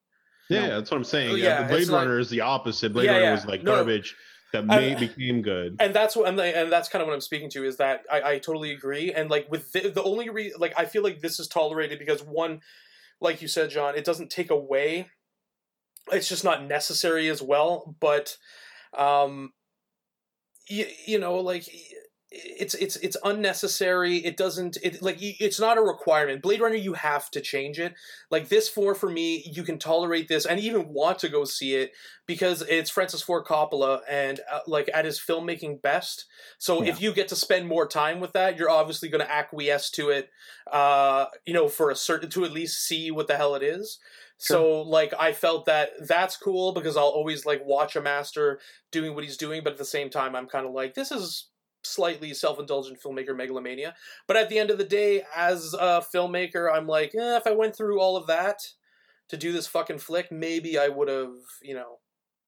[0.48, 0.76] yeah, No.
[0.78, 3.04] that's what i'm saying Oh, yeah, yeah, blade it's like- runner is the opposite blade
[3.06, 3.32] Yeah, runner yeah.
[3.32, 3.76] was like No, no.
[3.78, 4.16] garbage
[4.54, 7.20] that I- may became good and that's what and, and that's kind of what i'm
[7.20, 10.54] speaking to is that i, I totally agree and like with the, the only re
[10.56, 12.62] like i feel like this is tolerated because one
[13.20, 15.08] like you said john it doesn't take away
[16.12, 18.38] it's just not necessary as well but
[18.96, 19.52] um
[20.66, 21.68] you, you know like
[22.30, 24.18] it's it's it's unnecessary.
[24.18, 26.42] It doesn't it like it's not a requirement.
[26.42, 27.94] Blade runner you have to change it.
[28.30, 31.74] Like this four for me you can tolerate this and even want to go see
[31.74, 31.92] it
[32.26, 36.26] because it's francis ford coppola and uh, like at his filmmaking best.
[36.58, 39.90] So if you get to spend more time with that you're obviously going to acquiesce
[39.92, 40.28] to it
[40.70, 43.98] uh you know for a certain to at least see what the hell it is.
[44.36, 48.60] So like i felt that that's cool because i'll always like watch a master
[48.92, 51.48] doing what he's doing but at the same time i'm kind of like this is
[51.84, 53.94] slightly self-indulgent filmmaker megalomania
[54.26, 57.52] but at the end of the day as a filmmaker i'm like eh, if i
[57.52, 58.60] went through all of that
[59.28, 61.98] to do this fucking flick maybe i would have you know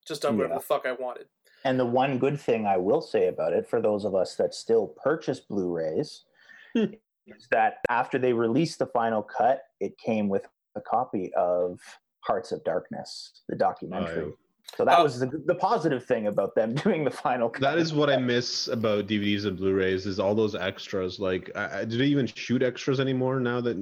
[0.07, 0.57] just done whatever Yeah.
[0.59, 1.27] the fuck i wanted
[1.63, 4.55] And the one good thing I will say about it, for those of us that
[4.55, 6.23] still purchase Blu-rays,
[6.75, 10.43] is that after they released the final cut, it came with
[10.75, 11.79] a copy of
[12.21, 14.23] Hearts of Darkness, the documentary.
[14.23, 14.33] Oh, yeah.
[14.77, 15.03] So that Oh.
[15.03, 17.61] was the, the positive thing about them doing the final cut.
[17.61, 21.79] that is what i miss about dvds and blu-rays is all those extras like I,
[21.81, 23.77] I- do they even shoot extras anymore now that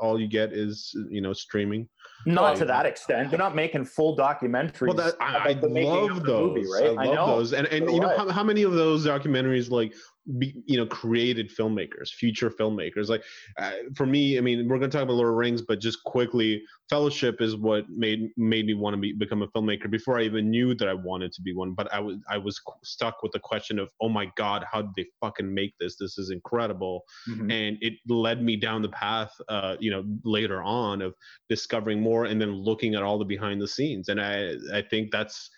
[0.00, 1.88] all you get is you know streaming
[2.26, 3.30] Not to that extent.
[3.30, 4.88] They're not making full documentaries.
[4.88, 6.56] Well, that, I, I about the making of love those.
[6.56, 6.98] movie, right?
[6.98, 7.52] I love those.
[7.52, 9.94] And and So you know how, how many of those documentaries like
[10.38, 13.08] be, you know created filmmakers, future filmmakers.
[13.08, 13.22] Like
[13.58, 15.80] uh, for me, I mean, we're going to talk about Lord of the Rings, but
[15.80, 20.18] just quickly, Fellowship is what made made me want to be, become a filmmaker before
[20.18, 21.72] I even knew that I wanted to be one.
[21.74, 24.92] But I was I was stuck with the question of, oh my god, how did
[24.96, 25.96] they fucking make this?
[25.96, 27.50] This is incredible Mhm.
[27.52, 31.14] and it led me down the path uh you know later on of
[31.48, 35.10] discovering more and then looking at all the behind the scenes and i i think
[35.10, 35.50] that's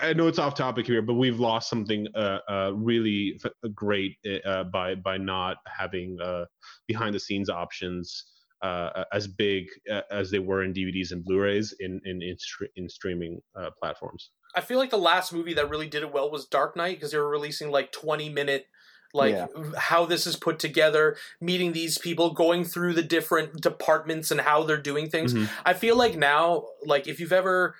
[0.00, 4.16] i know it's off topic here but we've lost something uh, uh really f- great
[4.44, 6.44] uh by by not having uh
[6.86, 8.26] behind the scenes options
[8.62, 12.68] uh, as big uh, as they were in DVDs and Blu-rays in in in, stre-
[12.76, 14.30] in streaming uh, platforms.
[14.54, 17.10] I feel like the last movie that really did it well was Dark Knight because
[17.10, 18.66] they were releasing like 20 minute
[19.14, 19.46] like Yeah.
[19.76, 24.62] how this is put together, meeting these people, going through the different departments and how
[24.62, 25.34] they're doing things.
[25.34, 25.48] Mhm.
[25.66, 27.74] I feel like now like if you've ever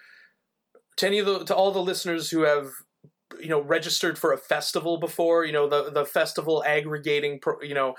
[0.97, 2.71] to any of the to all the listeners who have
[3.41, 7.75] you know registered for a festival before you know the the festival aggregating pro, you
[7.75, 7.95] know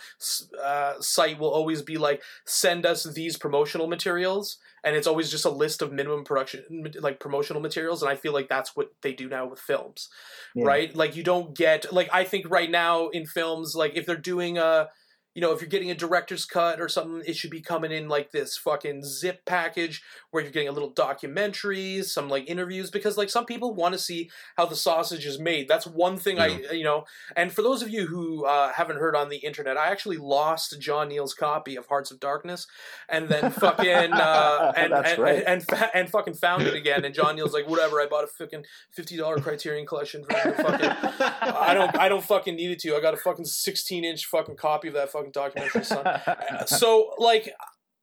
[0.64, 5.46] uh, site will always be like send us these promotional materials and it's always just
[5.46, 6.64] a list of minimum production
[7.00, 10.08] like promotional materials and i feel like that's what they do now with films
[10.54, 10.66] Yeah.
[10.66, 14.16] right like you don't get like i think right now in films like if they're
[14.18, 14.90] doing a
[15.36, 18.08] you know, if you're getting a director's cut or something, it should be coming in
[18.08, 23.18] like this fucking zip package where you're getting a little documentaries, some like interviews, because
[23.18, 25.68] like some people want to see how the sausage is made.
[25.68, 26.40] That's one thing.
[26.40, 27.06] I, you know,
[27.36, 30.80] and for those of you who uh, haven't heard on the internet, I actually lost
[30.80, 32.68] John Neal's copy of Hearts of Darkness,
[33.10, 35.38] and then fucking uh, and and, right.
[35.38, 37.06] and, and, fa- and fucking found it again.
[37.06, 40.90] And John Neal's like, whatever, I bought a fucking fifty dollar Criterion Collection for fucking.
[40.90, 42.96] I don't, I don't fucking need it to.
[42.96, 46.06] I got a fucking sixteen inch fucking copy of that fucking documentary, son.
[46.66, 47.50] so like,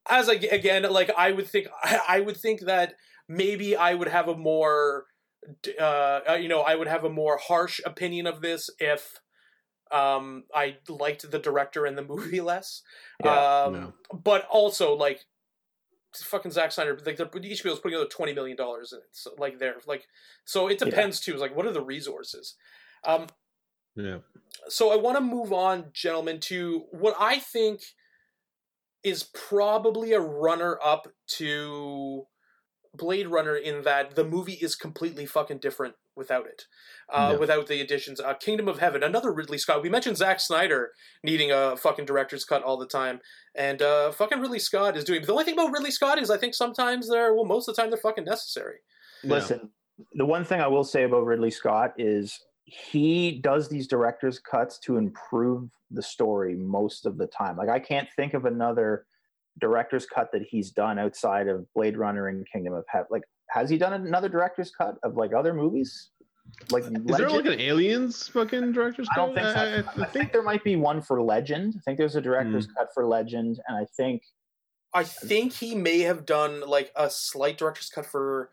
[0.09, 1.67] as I again, like I would think,
[2.07, 2.95] I, would think that
[3.27, 5.05] maybe I would have a more,
[5.79, 9.19] uh, uh, you know, I would have a more harsh opinion of this if.
[9.91, 12.81] Um, I liked the director and the movie less.
[13.25, 13.93] Yeah, um, no.
[14.13, 15.25] but also like
[16.15, 19.09] fucking Zack Snyder, like the HBO is putting another twenty million dollars in it.
[19.11, 20.07] So, like there, like
[20.45, 20.85] so it Yeah.
[20.85, 21.35] depends too.
[21.35, 22.55] Like what are the resources?
[23.03, 23.27] Um,
[23.95, 24.19] Yeah.
[24.69, 27.81] so I want to move on, gentlemen, to what I think
[29.03, 32.23] is probably a runner up to
[32.93, 36.63] Blade Runner in that the movie is completely fucking different without it,
[37.09, 37.39] uh, Yeah.
[37.39, 38.19] without the additions.
[38.19, 39.81] Uh, Kingdom of Heaven, another Ridley Scott.
[39.81, 40.91] We mentioned Zack Snyder
[41.23, 43.21] needing a fucking director's cut all the time,
[43.55, 45.21] and uh, fucking Ridley Scott is doing.
[45.25, 47.81] The only thing about Ridley Scott is I think sometimes they're well, most of the
[47.81, 48.79] time they're fucking necessary.
[49.23, 49.71] Listen,
[50.13, 52.39] the one thing I will say about Ridley Scott is
[52.71, 57.57] he does these director's cuts to improve the story most of the time.
[57.57, 59.05] Like I can't think of another
[59.59, 63.07] director's cut that he's done outside of Blade Runner and Kingdom of Heaven.
[63.11, 66.11] Like, has he done another director's cut of like other movies?
[66.69, 69.43] Like, Is there like an aliens fucking director's I don't cut?
[69.43, 69.61] think so.
[69.61, 71.73] I, I, I- I think think there might be one for Legend.
[71.77, 72.73] I think there's a director's hmm.
[72.77, 74.23] cut for Legend, and I think
[74.93, 78.49] I think he may have done like a slight director's cut for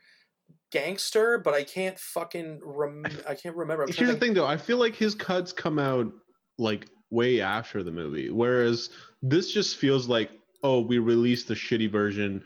[0.70, 3.84] Gangster, but I can't fucking rem- I can't remember.
[3.84, 4.46] I'm Here's the thing, though.
[4.46, 6.12] I feel like his cuts come out
[6.58, 8.90] like way after the movie, whereas
[9.22, 10.30] this just feels like,
[10.62, 12.42] oh, we released the shitty version.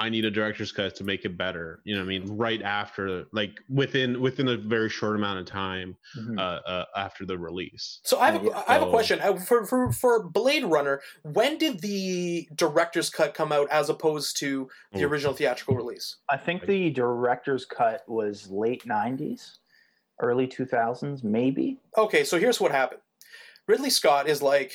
[0.00, 1.80] I need a director's cut to make it better.
[1.84, 5.46] You know, what I mean, right after, like within within a very short amount of
[5.46, 6.38] time Mhm.
[6.38, 8.00] uh, uh, after the release.
[8.04, 8.62] So I have a, Yeah.
[8.68, 11.00] I have a question Uh, for, for for Blade Runner.
[11.22, 16.16] When did the director's cut come out as opposed to the original theatrical release?
[16.28, 19.58] I think the director's cut was late '90s,
[20.20, 21.78] early 2000s, maybe.
[21.96, 23.00] Okay, so here's what happened.
[23.66, 24.72] Ridley Scott is like,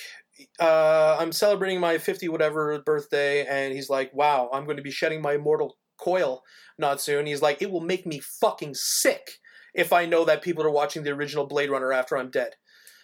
[0.60, 4.92] uh, I'm celebrating my 50 whatever birthday, and he's like, wow, I'm going to be
[4.92, 6.44] shedding my immortal coil
[6.78, 7.26] not soon.
[7.26, 9.40] He's like, it will make me fucking sick
[9.74, 12.56] if I know that people are watching the original Blade Runner after I'm dead.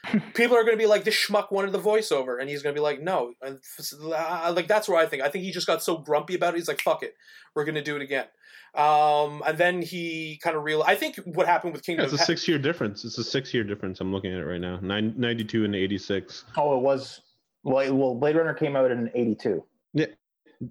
[0.33, 2.79] people are going to be like, this schmuck wanted the voiceover, and he's going to
[2.79, 3.33] be like, no.
[3.41, 3.59] And
[4.03, 5.23] uh, like that's where I think.
[5.23, 6.57] I think he just got so grumpy about it.
[6.57, 7.15] He's like, fuck it,
[7.55, 8.25] we're going to do it again.
[8.75, 10.89] Um, and then he kind of realized.
[10.89, 13.03] I think what happened with Yeah, Kingdom it's a six year difference.
[13.03, 13.99] It's a six year difference.
[13.99, 14.79] I'm looking at it right now.
[14.81, 16.45] Nine, 92 and 86.
[16.55, 17.21] Oh, it was.
[17.63, 19.63] Well, well, Blade Runner came out in '82.
[19.93, 20.05] Yeah.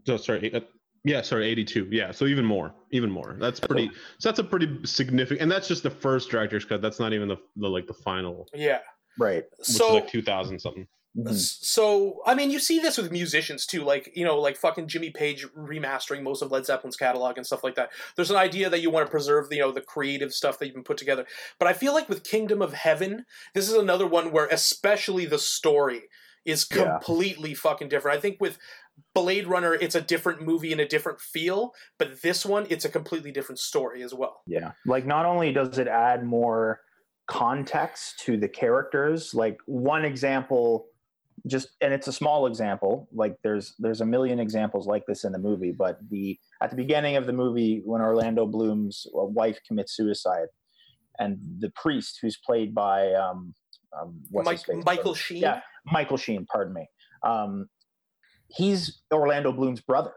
[0.09, 0.53] Oh, sorry.
[0.55, 0.61] uh,
[1.05, 1.89] Yeah, sorry, 82.
[1.91, 3.37] Yeah, so even more, even more.
[3.39, 3.91] That's pretty.
[4.19, 6.83] So that's a pretty significant, and that's just the first director's cut.
[6.83, 8.81] That's not even the, the like the final, yeah.
[9.19, 9.45] Right.
[9.59, 10.87] which So is like 2000 something.
[11.17, 11.35] Mhm.
[11.35, 15.11] So I mean, you see this with musicians too, like you know, like fucking Jimmy
[15.11, 17.91] Page remastering most of Led Zeppelin's catalog and stuff like that.
[18.15, 20.67] There's an idea that you want to preserve, the, you know, the creative stuff that
[20.67, 21.27] you've been put together.
[21.59, 23.25] But I feel like with Kingdom of Heaven,
[23.55, 26.03] this is another one where, especially the story,
[26.49, 26.99] is Yeah.
[26.99, 28.17] completely fucking different.
[28.17, 28.59] I think with
[29.15, 32.89] Blade Runner, it's a different movie and a different feel, but this one, it's a
[32.89, 34.41] completely different story as well.
[34.47, 34.73] Yeah.
[34.87, 36.81] Like, not only does it add more
[37.27, 40.87] context to the characters, like one example,
[41.47, 43.09] just and it's a small example.
[43.13, 46.77] Like, there's there's a million examples like this in the movie, but the at the
[46.77, 50.49] beginning of the movie, when Orlando Bloom's uh, wife commits suicide,
[51.19, 53.55] and the priest, who's played by um,
[53.99, 54.85] um what's his Mike, face?
[54.85, 55.39] Michael Sheen.
[55.43, 56.47] Yeah, Michael Sheen.
[56.47, 56.89] Pardon me.
[57.23, 57.69] Um,
[58.49, 60.15] he's Orlando Bloom's brother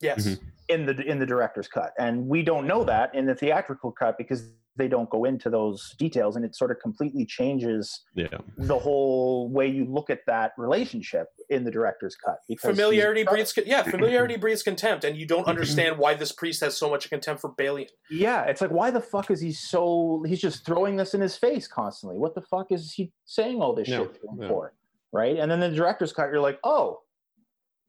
[0.00, 0.26] Yes.
[0.26, 0.40] Mhm.
[0.68, 4.16] in the in the director's cut, and we don't know that in the theatrical cut
[4.18, 8.78] because they don't go into those details, and it sort of completely changes Yeah, the
[8.78, 12.38] whole way you look at that relationship in the director's cut.
[12.48, 13.36] Because Familiarity brother.
[13.36, 15.50] breeds con- yeah, familiarity breeds contempt, and you don't mm-hmm.
[15.50, 17.88] understand why this priest has so much contempt for Balian.
[18.10, 20.24] Yeah, it's like why the fuck is he so?
[20.26, 22.18] He's just throwing this in his face constantly.
[22.18, 24.48] What the fuck is he saying all this Yeah, shit to him yeah.
[24.48, 24.74] for?
[25.12, 26.98] Right, and then the director's cut, you're like, oh,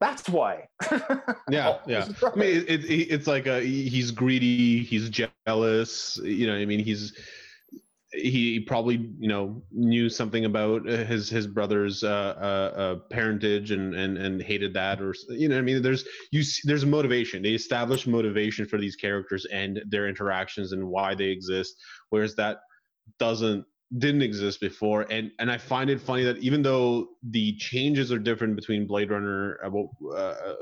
[0.00, 0.68] that's why.
[1.50, 2.06] yeah, yeah.
[2.22, 6.18] I mean, it, it, it's like a, he's greedy, he's jealous.
[6.22, 7.12] You know, I mean, he's
[8.12, 13.70] he probably you know knew something about uh, his his brother's uh, uh, uh, parentage
[13.70, 17.42] and and and hated that, or you know, I mean, there's you there's a motivation.
[17.42, 21.76] They establish motivation for these characters and their interactions and why they exist,
[22.10, 22.58] whereas that
[23.18, 23.64] doesn't
[23.98, 25.06] didn't exist before.
[25.10, 29.10] And and i find it funny that even though the changes are different between blade
[29.10, 30.54] runner uh, uh,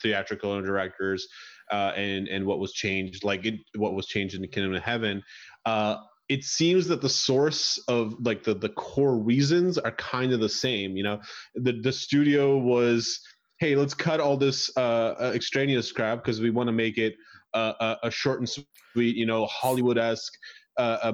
[0.00, 1.26] theatrical directors
[1.70, 4.82] uh, and and what was changed like it, what was changed in the kingdom of
[4.82, 5.22] heaven
[5.64, 5.96] uh,
[6.28, 10.48] it seems that the source of like the the core reasons are kind of the
[10.48, 11.20] same you know?
[11.54, 13.20] The the studio was
[13.58, 17.14] hey let's cut all this uh, uh extraneous crap because we want to make it
[17.54, 20.34] a, a short and sweet you know hollywood-esque
[20.78, 21.12] uh, uh,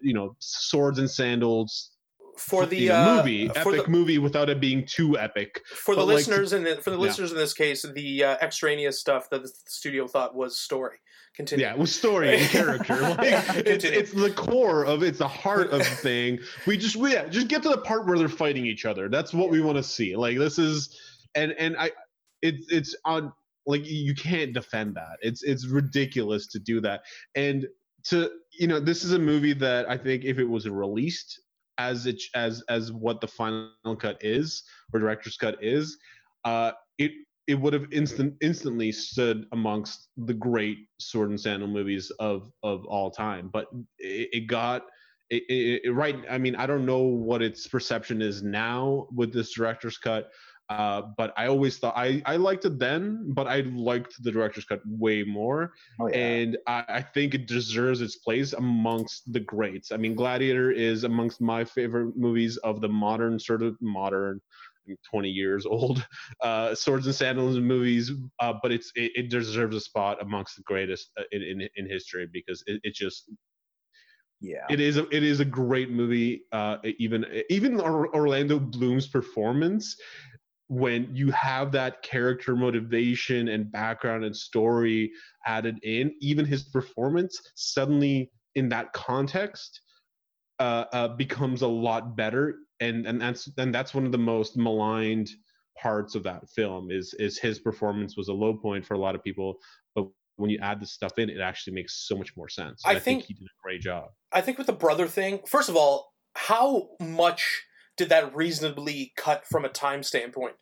[0.00, 1.92] you know swords and sandals
[2.38, 5.62] for the uh, movie, epic the, movie without it being too epic.
[5.66, 7.02] For the listeners, like, and for the yeah.
[7.02, 10.98] listeners in this case, the uh, extraneous stuff that the studio thought was story.
[11.34, 11.64] Continue.
[11.64, 12.94] Yeah, with story and character.
[13.02, 16.38] Like, it's, it's, the core of it's the heart of the thing.
[16.66, 19.08] We just we, yeah, just get to the part where they're fighting each other.
[19.08, 20.16] That's what we want to see.
[20.16, 20.98] Like this is,
[21.34, 21.90] and and I,
[22.42, 23.32] it's it's on
[23.66, 25.18] like you can't defend that.
[25.20, 27.02] It's it's ridiculous to do that.
[27.34, 27.66] And
[28.06, 31.40] to you know, this is a movie that I think if it was released
[31.78, 35.98] as it as as what the final cut is or director's cut is,
[36.44, 37.12] uh, it
[37.46, 42.84] it would have instant instantly stood amongst the great sword and sandal movies of of
[42.86, 43.50] all time.
[43.52, 43.66] But
[43.98, 44.84] it, it got
[45.30, 45.44] it,
[45.84, 46.16] it, right.
[46.30, 50.30] I mean, I don't know what its perception is now with this director's cut.
[50.72, 54.64] Uh, but I always thought I, I liked it then, but I liked the director's
[54.64, 55.72] cut way more.
[56.00, 56.16] Oh, yeah.
[56.16, 59.92] And I, I, think it deserves its place amongst the greats.
[59.92, 64.40] I mean, Gladiator is amongst my favorite movies of the modern, sort of modern,
[65.10, 66.04] 20 years old
[66.40, 68.10] uh, swords and sandals movies
[68.40, 71.88] uh, but it's it, it, deserves a spot amongst the greatest uh, in, in, in
[71.88, 73.30] history because it, it just
[74.40, 79.96] yeah it is a, it is a great movie uh, even even orlando bloom's performance
[80.72, 85.12] when you have that character motivation and background and story
[85.44, 89.82] added in, even his performance suddenly in that context
[90.60, 92.54] uh, uh, becomes a lot better.
[92.80, 95.28] And and that's and that's one of the most maligned
[95.78, 99.14] parts of that film is is his performance was a low point for a lot
[99.14, 99.58] of people,
[99.94, 100.06] but
[100.36, 102.80] when you add this stuff in, it actually makes so much more sense.
[102.86, 104.08] I, I think, think he did a great job.
[104.32, 107.62] I think with the brother thing, first of all, how much
[107.96, 110.54] did that reasonably cut from a time standpoint?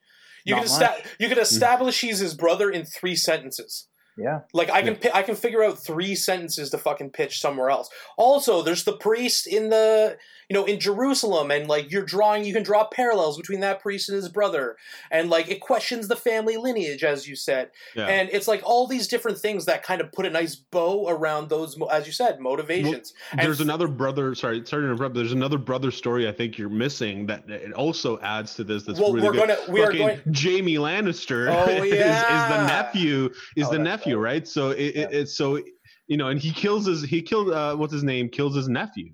[0.45, 1.43] You Not can esta- you can hmm.
[1.43, 3.89] establish he's his brother in three sentences.
[4.17, 4.41] Yeah.
[4.53, 5.11] Like I can yeah.
[5.15, 7.89] I can figure out three sentences to fucking pitch somewhere else.
[8.17, 10.17] Also, there's the priest in the
[10.49, 14.09] you know in Jerusalem, and like you're drawing you can draw parallels between that priest
[14.09, 14.77] and his brother,
[15.11, 18.07] and like it questions the family lineage, as you said, yeah.
[18.07, 21.49] and it's like all these different things that kind of put a nice bow around
[21.49, 23.15] those, as you said, motivations.
[23.33, 24.35] Well, there's and, another brother.
[24.35, 25.15] Sorry, sorry to interrupt.
[25.15, 28.83] There's another brother story I think you're missing that it also adds to this.
[28.83, 29.49] That's well, really we're good.
[29.49, 30.35] gonna we Fucking are going.
[30.35, 31.85] Jaime Lannister oh, yeah.
[31.85, 33.31] is, is the nephew.
[33.57, 34.17] Is oh, the nephew right?
[34.17, 34.49] right?
[34.49, 35.03] So it, yeah.
[35.03, 35.61] it, it's so
[36.07, 39.13] you know, and he kills his he killed uh, what's his name kills his nephew.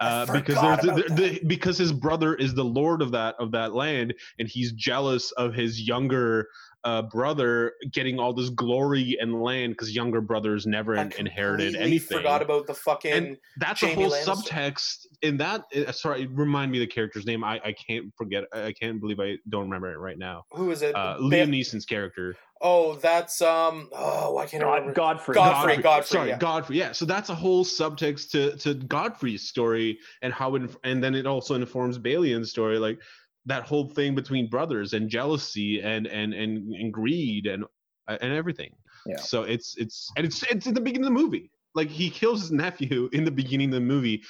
[0.00, 3.74] Uh, because there's the, the, because his brother is the lord of that of that
[3.74, 6.46] land and he's jealous of his younger
[6.84, 12.18] uh, brother getting all this glory and land because younger brothers never in, inherited anything.
[12.18, 13.12] Forgot about the fucking.
[13.12, 14.48] And that's Jaime a whole Lannister.
[14.48, 15.64] subtext in that.
[15.74, 17.42] Uh, sorry, remind me the character's name.
[17.42, 18.44] I, I can't forget.
[18.52, 20.44] I can't believe I don't remember it right now.
[20.52, 20.94] Who is it?
[20.94, 22.36] Uh, Liam Neeson's character.
[22.60, 23.88] Oh, that's um.
[23.92, 24.92] Oh, I can't God, remember.
[24.92, 25.34] Godfrey.
[25.34, 25.76] Godfrey.
[25.76, 25.82] Godfrey.
[25.82, 26.38] Godfrey Sorry, yeah.
[26.38, 26.78] Godfrey.
[26.78, 26.92] Yeah.
[26.92, 31.26] So that's a whole subtext to to Godfrey's story and how it, and then it
[31.26, 32.78] also informs Balian's story.
[32.78, 33.00] Like
[33.48, 37.64] that whole thing between brothers and jealousy and and and, and greed and
[38.06, 38.70] and everything.
[39.06, 39.16] Yeah.
[39.16, 41.50] So it's it's and it's it's in the beginning of the movie.
[41.74, 44.22] Like he kills his nephew in the beginning of the movie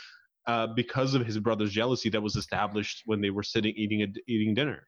[0.46, 4.06] uh, because of his brother's jealousy that was established when they were sitting eating a,
[4.26, 4.86] eating dinner.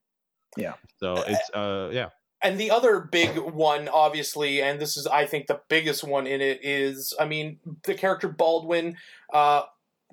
[0.57, 0.75] Yeah.
[0.99, 2.09] So it's uh yeah.
[2.43, 6.41] And the other big one, obviously, and this is I think the biggest one in
[6.41, 8.97] it is, I mean, the character Baldwin,
[9.33, 9.63] uh,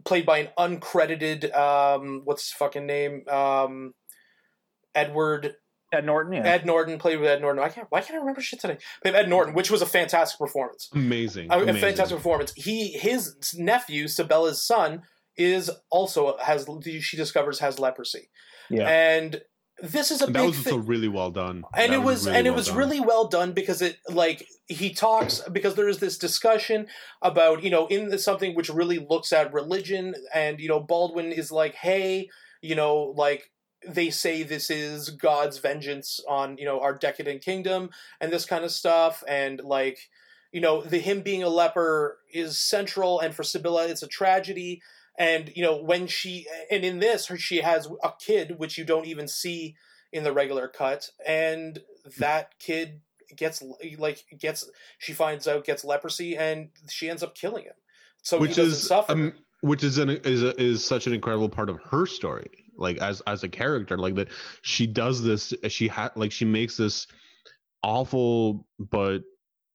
[0.03, 3.93] played by an uncredited, um, what's his fucking name, um,
[4.97, 5.55] Edward
[5.93, 6.43] Ed Norton, yeah.
[6.43, 7.63] Ed Norton played with Ed Norton.
[7.63, 7.87] I can't.
[7.89, 8.77] Why can't I remember shit today?
[9.01, 10.89] Played Ed Norton, which was a fantastic performance.
[10.93, 11.81] Amazing, a, amazing.
[11.81, 12.51] fantastic performance.
[12.55, 15.03] He, his nephew, Sibylla's son,
[15.37, 16.67] is also has.
[16.99, 18.29] She discovers has leprosy.
[18.69, 19.41] Yeah, and
[19.81, 21.63] this is a and that was also really well done.
[21.73, 22.77] And that it was, really and well it was done.
[22.77, 26.87] really well done because it like he talks because there is this discussion
[27.21, 31.31] about you know in the, something which really looks at religion and you know Baldwin
[31.31, 32.27] is like hey
[32.61, 33.51] you know like
[33.85, 38.63] they say this is God's vengeance on you know our decadent kingdom and this kind
[38.63, 39.23] of stuff.
[39.27, 40.09] And like
[40.51, 44.81] you know the him being a leper is central and for Sibylla it's a tragedy.
[45.17, 48.83] And you know when she and in this her she has a kid which you
[48.83, 49.75] don't even see
[50.11, 51.09] in the regular cut.
[51.25, 51.81] And
[52.19, 53.01] that kid
[53.35, 53.63] gets
[53.97, 57.73] like gets she finds out gets leprosy and she ends up killing him.
[58.23, 61.79] So which is um, which is an is a, is such an incredible part of
[61.89, 64.29] her story like as as a character like that
[64.61, 67.07] she does this she had like she makes this
[67.83, 69.19] awful but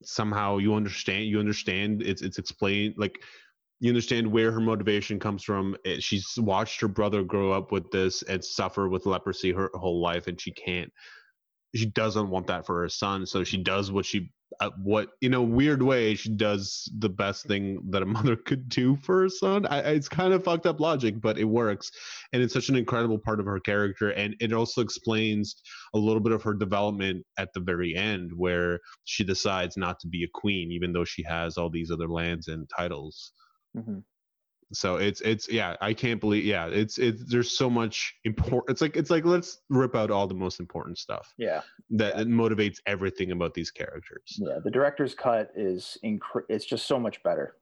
[0.02, 3.18] somehow you understand you understand it's it's explained like
[3.82, 5.76] you understand where her motivation comes from.
[5.98, 10.28] She's watched her brother grow up with this and suffer with leprosy her whole life
[10.28, 10.92] and she can't
[11.74, 14.30] she doesn't want that for her son so she does what she
[14.60, 18.68] uh, what in a weird way she does the best thing that a mother could
[18.68, 19.66] do for her son.
[19.66, 21.90] I, it's kind of fucked up logic but it works.
[22.32, 24.10] And it's such an incredible part of her character.
[24.10, 25.56] And it also explains
[25.94, 30.08] a little bit of her development at the very end where she decides not to
[30.08, 33.32] be a queen even though she has all these other lands and titles.
[33.76, 34.00] Mm-hmm
[34.72, 38.80] so it's it's yeah i can't believe yeah it's it's there's so much important it's
[38.80, 41.60] like it's like let's rip out all the most important stuff yeah
[41.90, 42.24] that yeah.
[42.24, 47.22] motivates everything about these characters yeah the director's cut is incre- it's just so much
[47.22, 47.56] better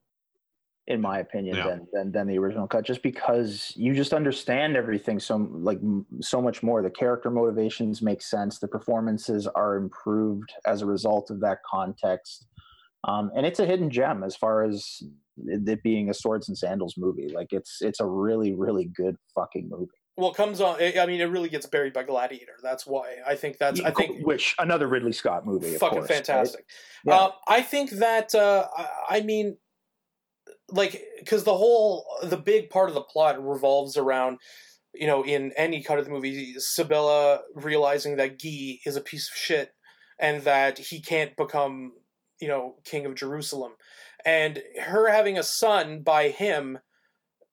[0.86, 1.66] in my opinion yeah.
[1.66, 5.78] than, than than the original cut just because you just understand everything so like
[6.20, 11.30] so much more the character motivations make sense the performances are improved as a result
[11.30, 12.46] of that context
[13.04, 15.02] um, and it's a hidden gem as far as
[15.46, 17.28] it being a swords and sandals movie.
[17.32, 19.90] Like it's it's a really really good fucking movie.
[20.16, 20.76] Well, it comes on.
[20.82, 22.56] I mean, it really gets buried by Gladiator.
[22.62, 23.80] That's why I think that's.
[23.80, 25.78] I think which another Ridley Scott movie.
[25.78, 26.66] Fucking course, fantastic.
[27.06, 27.14] Right?
[27.14, 27.20] Yeah.
[27.20, 28.34] Uh, I think that.
[28.34, 28.66] Uh,
[29.08, 29.56] I mean,
[30.68, 34.38] like, because the whole the big part of the plot revolves around.
[34.92, 39.30] You know, in any cut of the movie, Sibylla realizing that Guy is a piece
[39.30, 39.70] of shit
[40.18, 41.92] and that he can't become,
[42.40, 43.72] you know, king of Jerusalem
[44.24, 46.78] and her having a son by him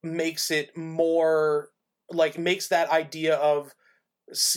[0.04, 1.70] makes it more
[2.10, 3.74] like makes that idea of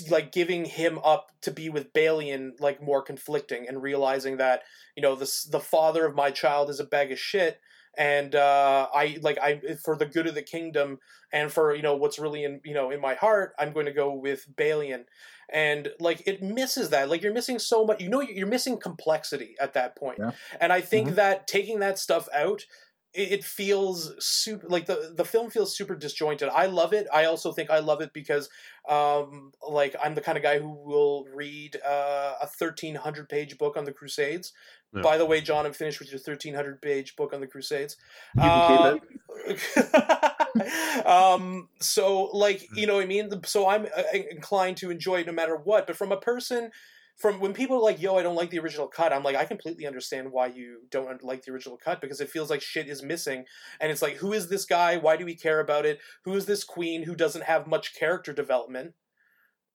[0.09, 4.63] like giving him up to be with Balian like more conflicting and realizing that
[4.97, 7.61] you know the the father of my child is a bag of shit
[7.97, 10.99] and uh, I like I for the good of the kingdom
[11.33, 13.93] and for you know what's really in you know in my heart I'm going to
[13.93, 15.05] go with Balian
[15.53, 19.55] and like it misses that like you're missing so much you know you're missing complexity
[19.61, 20.31] at that point yeah.
[20.61, 21.17] and i think mm-hmm.
[21.17, 22.65] that taking that stuff out
[23.13, 27.51] it, feels super like the the film feels super disjointed i love it i also
[27.53, 28.49] think i love it because
[28.89, 33.77] um like i'm the kind of guy who will read uh, a 1300 page book
[33.77, 34.53] on the crusades
[34.95, 35.03] yeah.
[35.03, 37.97] by the way john i'm finished with your 1300 page book on the crusades
[38.37, 40.23] you can keep it
[41.07, 43.31] um, so like you know what I mean.
[43.45, 45.87] So I'm uh, inclined to enjoy it no matter what.
[45.87, 46.71] But from a person,
[47.17, 49.45] from when people are like, "Yo, I don't like the original cut," I'm like, I
[49.45, 53.03] completely understand why you don't like the original cut because it feels like shit is
[53.03, 53.45] missing,
[53.81, 54.97] and it's like, who is this guy?
[54.97, 56.01] Why do we care about it?
[56.25, 58.95] Who is this queen who doesn't have much character development?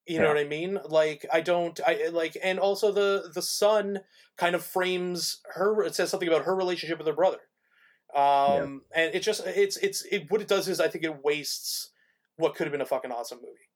[0.08, 0.22] You yeah.
[0.22, 0.80] know what I mean?
[0.88, 4.02] Like I don't I like and also the the son
[4.38, 7.40] kind of frames her it says something about her relationship with her brother.
[8.16, 9.04] Um, yeah.
[9.04, 11.92] and it just it's it's it what it does is I think it wastes
[12.38, 13.70] what could have been a fucking awesome movie.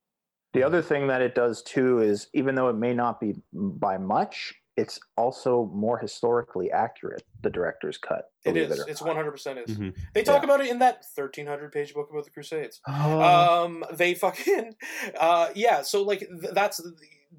[0.53, 3.97] The other thing that it does too is even though it may not be by
[3.97, 7.23] much, it's also more historically accurate.
[7.41, 8.31] The director's cut.
[8.45, 8.79] It is.
[8.79, 9.77] It it's one hundred percent is.
[9.77, 9.89] Mm-hmm.
[10.13, 10.45] They talk yeah.
[10.45, 12.79] about it in that thirteen hundred page book about the Crusades.
[12.87, 13.21] Oh.
[13.65, 14.75] Um, they fucking,
[15.19, 15.81] uh, yeah.
[15.81, 16.81] So like th- that's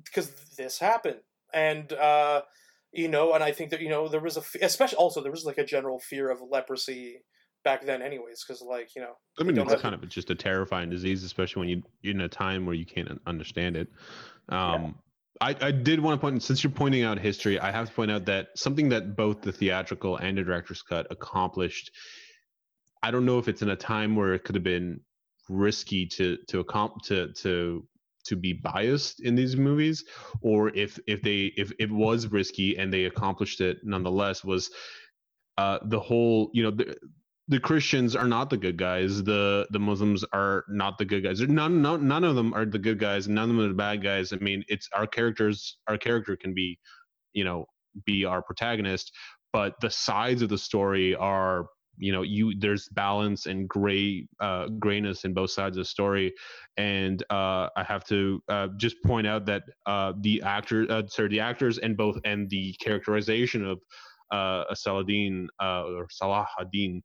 [0.04, 1.20] because this happened,
[1.52, 2.42] and uh,
[2.92, 5.44] you know and i think that you know there was a especially also there was
[5.44, 7.22] like a general fear of leprosy
[7.64, 10.90] back then anyways because like you know i mean it's kind of just a terrifying
[10.90, 13.88] disease especially when you you're in a time where you can't understand it
[14.48, 14.90] um yeah.
[15.42, 18.10] I, I did want to point since you're pointing out history i have to point
[18.10, 21.92] out that something that both the theatrical and the director's cut accomplished
[23.02, 25.00] i don't know if it's in a time where it could have been
[25.48, 27.86] risky to to accomplish to to
[28.24, 30.04] to be biased in these movies
[30.42, 34.70] or if if they if it was risky and they accomplished it nonetheless was
[35.58, 36.96] uh the whole you know the,
[37.50, 39.24] the Christians are not the good guys.
[39.24, 41.40] The the Muslims are not the good guys.
[41.40, 43.26] None, none none of them are the good guys.
[43.26, 44.32] None of them are the bad guys.
[44.32, 45.76] I mean, it's our characters.
[45.88, 46.78] Our character can be,
[47.32, 47.66] you know,
[48.06, 49.10] be our protagonist,
[49.52, 51.66] but the sides of the story are
[51.96, 56.32] you know you there's balance and gray uh, grayness in both sides of the story.
[56.76, 61.28] And uh, i have to uh, just point out that uh, the actor uh, sorry
[61.28, 63.80] the actors and both and the characterization of
[64.30, 67.02] uh, Saladin uh, or Salah ad-Din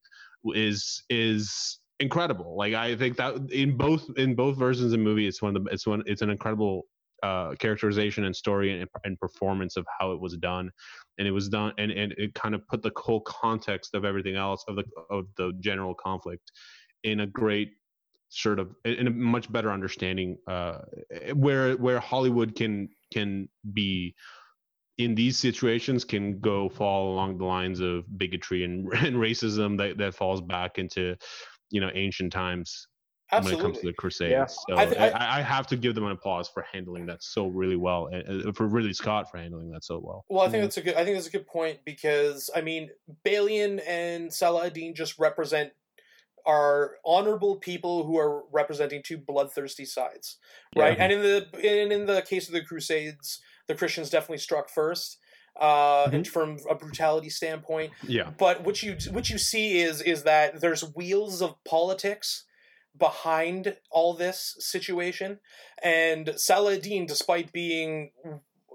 [0.54, 2.56] is is incredible.
[2.58, 5.64] Like i think that in both in both versions of the movie it's one of
[5.64, 6.86] the it's one it's an incredible
[7.24, 10.70] uh, characterization and story and, and, performance of how it was done
[11.18, 14.36] and it was done and, and it kind of put the whole context of everything
[14.36, 16.52] else of the of the general conflict
[17.04, 17.72] in a great
[18.30, 20.80] sort of in a much better understanding uh,
[21.34, 24.14] where where hollywood can can be
[24.98, 29.98] in these situations can go fall along the lines of bigotry and, and racism that,
[29.98, 31.16] that falls back into
[31.70, 32.88] you know ancient times
[33.32, 33.56] Absolutely.
[33.64, 34.32] when it comes to the Crusades.
[34.32, 34.46] Yeah.
[34.46, 37.24] So I th- I- I, I have to give them an applause for handling that
[37.24, 40.26] so really well, and for Ridley Scott for handling that so well.
[40.30, 40.66] Well, I think Mhm.
[40.68, 40.96] that's a good.
[40.96, 42.92] I think that's a good point because I mean,
[43.26, 45.74] Balian and Saladin just represent
[46.46, 50.38] are honorable people who are representing two bloodthirsty sides,
[50.76, 50.96] right?
[51.00, 55.18] And in the and in the case of the Crusades, the Christians definitely struck first,
[55.60, 57.94] uh, and from a brutality standpoint.
[58.08, 62.44] Yeah, But what you what you see is is that there's wheels of politics
[62.98, 65.40] behind all this situation,
[65.84, 68.12] and Saladin, despite being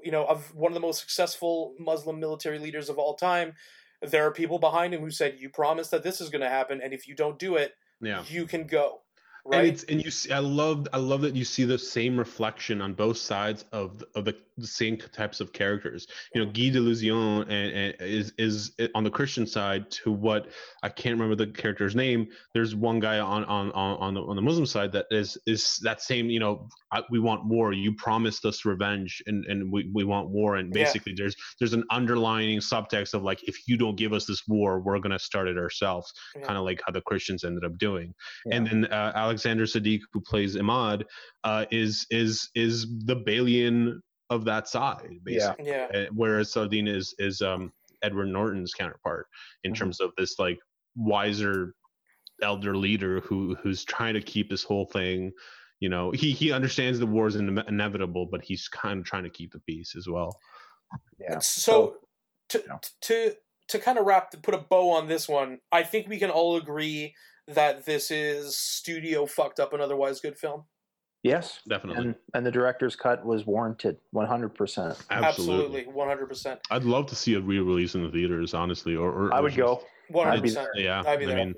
[0.02, 3.54] you know of one of the most successful Muslim military leaders of all time,
[4.02, 6.80] there are people behind him who said, "You promised that this is going to happen,
[6.82, 8.24] and if you don't do it, yeah.
[8.28, 9.02] you can go."
[9.52, 9.64] And Right?
[9.64, 12.94] it's and you see, I love I love that you see the same reflection on
[12.94, 16.06] both sides of of the, the same types of characters.
[16.34, 20.48] You know, Guy de Lusion and, and is is on the Christian side to what
[20.82, 22.28] I can't remember the character's name.
[22.54, 25.78] There's one guy on on on on the, on the Muslim side that is is
[25.82, 26.28] that same.
[26.30, 27.72] You know, I, we want war.
[27.72, 30.56] You promised us revenge, and and we, we want war.
[30.56, 30.84] And Yeah.
[30.84, 34.80] basically, there's there's an underlying subtext of like, if you don't give us this war,
[34.80, 36.12] we're gonna start it ourselves.
[36.36, 36.42] Yeah.
[36.46, 38.14] Kind of like how the Christians ended up doing
[38.44, 38.56] Yeah.
[38.56, 41.04] and then uh, Alexander Siddig, who plays Imad,
[41.44, 45.66] uh, is is is the Balian of that side, basically.
[45.68, 47.72] yeah, Uh, Whereas Saladin is is um,
[48.02, 49.26] Edward Norton's counterpart
[49.62, 49.76] in Mhm.
[49.78, 50.58] terms of this like
[50.96, 51.74] wiser
[52.42, 55.30] elder leader who who's trying to keep this whole thing.
[55.78, 59.24] You know, he he understands the war is ine- inevitable, but he's kind of trying
[59.24, 60.36] to keep the peace as well.
[61.20, 61.38] yeah.
[61.38, 61.98] So,
[62.48, 62.78] to, yeah.
[63.02, 63.34] to
[63.68, 66.56] to kind of wrap put a bow on this one, I think we can all
[66.56, 67.14] agree
[67.54, 70.64] that this is studio fucked up an otherwise good film.
[71.22, 71.60] Yes.
[71.68, 74.96] Definitely, And and the director's cut was warranted 100%.
[75.10, 75.82] absolutely.
[75.84, 78.96] one hundred percent, I'd love to see a re-release in the theaters, honestly.
[78.96, 79.82] Or, or I would just- go.
[80.08, 80.68] one I'd hundred be percent.
[80.76, 81.54] Yeah, I'd be I mean,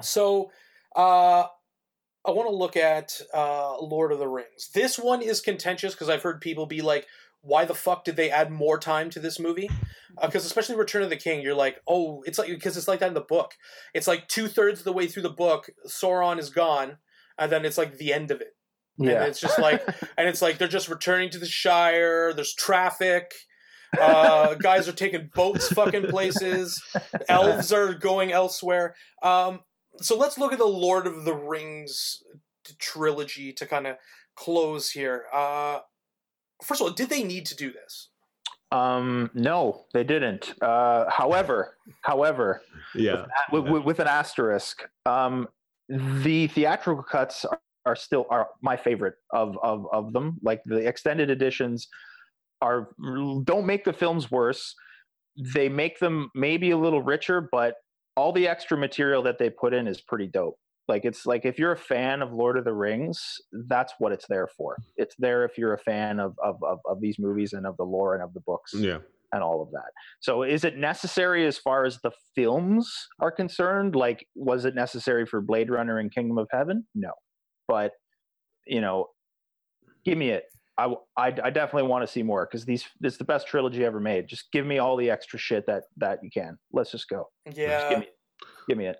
[0.00, 0.50] So,
[0.96, 1.44] uh,
[2.24, 4.70] I want to look at uh, Lord of the Rings.
[4.74, 7.06] This one is contentious because I've heard people be like,
[7.42, 9.70] "Why the fuck did they add more time to this movie?"
[10.20, 13.08] Because especially Return of the King, you're like, "Oh, it's like because it's like that
[13.08, 13.54] in the book.
[13.94, 16.98] It's like two thirds of the way through the book, Sauron is gone,
[17.38, 18.54] and then it's like the end of it,
[18.98, 19.12] Yeah.
[19.20, 19.86] and it's just like,
[20.18, 22.32] and it's like they're just returning to the Shire.
[22.32, 23.32] There's traffic."
[23.98, 26.80] uh, guys are taking boats fucking places
[27.28, 28.94] elves are going elsewhere.
[29.20, 29.60] Um,
[29.96, 32.22] so let's look at the Lord of the Rings
[32.78, 33.96] trilogy to kind of
[34.36, 35.24] close here.
[35.32, 35.80] Uh,
[36.62, 38.08] first of all, did they need to do this?
[38.72, 40.54] Um, no, they didn't.
[40.62, 42.62] Uh, however, however,
[42.94, 45.48] yeah, with, with, with an asterisk, um,
[45.88, 50.38] the theatrical cuts are, are still are my favorite of, of of them.
[50.42, 51.88] Like the extended editions
[52.60, 52.90] are
[53.44, 54.74] don't make the films worse.
[55.54, 57.74] They make them maybe a little richer, but
[58.16, 60.58] all the extra material that they put in is pretty dope.
[60.90, 64.26] Like it's like if you're a fan of Lord of the Rings, that's what it's
[64.28, 64.76] there for.
[64.96, 67.84] It's there if you're a fan of of of, of these movies and of the
[67.84, 68.98] lore and of the books yeah.
[69.32, 69.92] and all of that.
[70.18, 73.94] So is it necessary as far as the films are concerned?
[73.94, 76.84] Like was it necessary for Blade Runner and Kingdom of Heaven?
[76.96, 77.12] No.
[77.68, 77.92] But
[78.66, 79.06] you know,
[80.04, 80.42] give me it.
[80.76, 84.00] I, I, I definitely want to see more because these it's the best trilogy ever
[84.00, 84.26] made.
[84.26, 86.58] Just give me all the extra shit that that you can.
[86.72, 87.28] Let's just go.
[87.46, 88.08] Just Yeah, give me.
[88.68, 88.96] Give me it.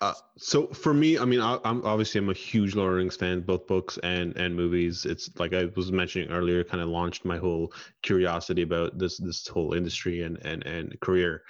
[0.00, 2.98] Uh, so for me, I mean, I, I'm obviously I'm a huge Lord of the
[2.98, 5.06] Rings fan, both books and and movies.
[5.06, 7.72] It's like I was mentioning earlier, kind of launched my whole
[8.02, 11.42] curiosity about this this whole industry and and and career.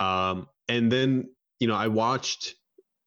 [0.00, 1.28] Um, and then
[1.60, 2.56] you know, I watched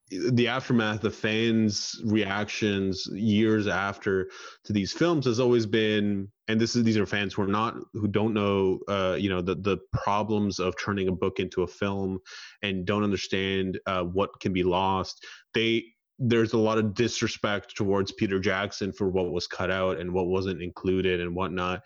[0.09, 4.29] the aftermath, the fans' reactions years after
[4.63, 7.75] to these films has always been, and this is these are fans who are not
[7.93, 11.67] who don't know, uh, you know, the the problems of turning a book into a
[11.67, 12.19] film
[12.61, 15.25] and don't understand uh, what can be lost.
[15.53, 15.85] They
[16.19, 20.27] there's a lot of disrespect towards Peter Jackson for what was cut out and what
[20.27, 21.81] wasn't included and whatnot.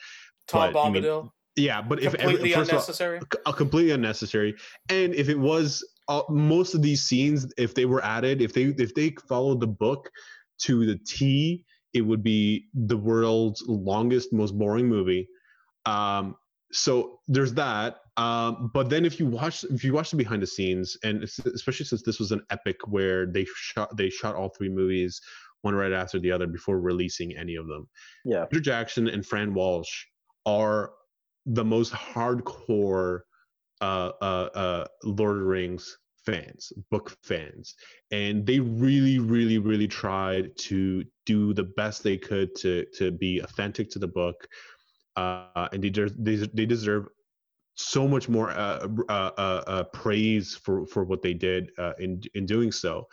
[0.48, 3.20] Tom but, I mean, Bombadil, Yeah, but if every, completely of all, unnecessary.
[3.46, 4.56] uh, completely unnecessary.
[4.90, 8.66] And if it was uh, most of these scenes, if they were added, if they
[8.78, 10.10] if they followed the book
[10.60, 15.28] to the T, it would be the world's longest, most boring movie.
[15.86, 16.36] Um,
[16.72, 17.98] so there's that.
[18.18, 21.86] Um, but then if you watch if you watch the behind the scenes, and especially
[21.86, 25.22] since this was an epic where they shot they shot all three movies
[25.62, 27.88] one right after the other before releasing any of them.
[28.26, 28.46] Yeah.
[28.46, 30.06] Peter Jackson and Fran Walsh
[30.46, 30.92] are
[31.46, 33.22] the most hardcore
[33.82, 37.76] uh, uh, uh, Lord of the Rings fans, book fans,
[38.12, 43.40] and they really, really, really tried to do the best they could to to be
[43.40, 44.48] authentic to the book,
[45.16, 47.08] uh, and they, they they deserve
[47.76, 52.22] so much more uh, uh, uh, uh, praise for for what they did uh, in
[52.34, 53.08] in doing so.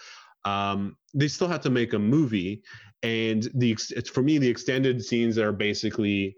[0.45, 2.63] Um, they still had to make a movie,
[3.03, 3.75] and the
[4.13, 6.37] for me the extended scenes are basically,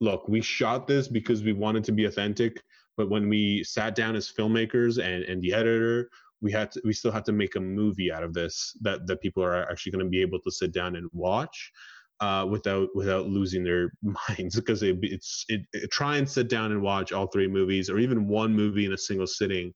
[0.00, 2.62] look, we shot this because we wanted to be authentic,
[3.00, 6.10] but when we sat down as filmmakers and and the editor,
[6.42, 9.22] we had to, we still had to make a movie out of this that that
[9.22, 11.72] people are actually going to be able to sit down and watch
[12.20, 13.90] uh, without without losing their
[14.28, 17.88] minds because it, it's it, it, try and sit down and watch all three movies
[17.88, 19.72] or even one movie in a single sitting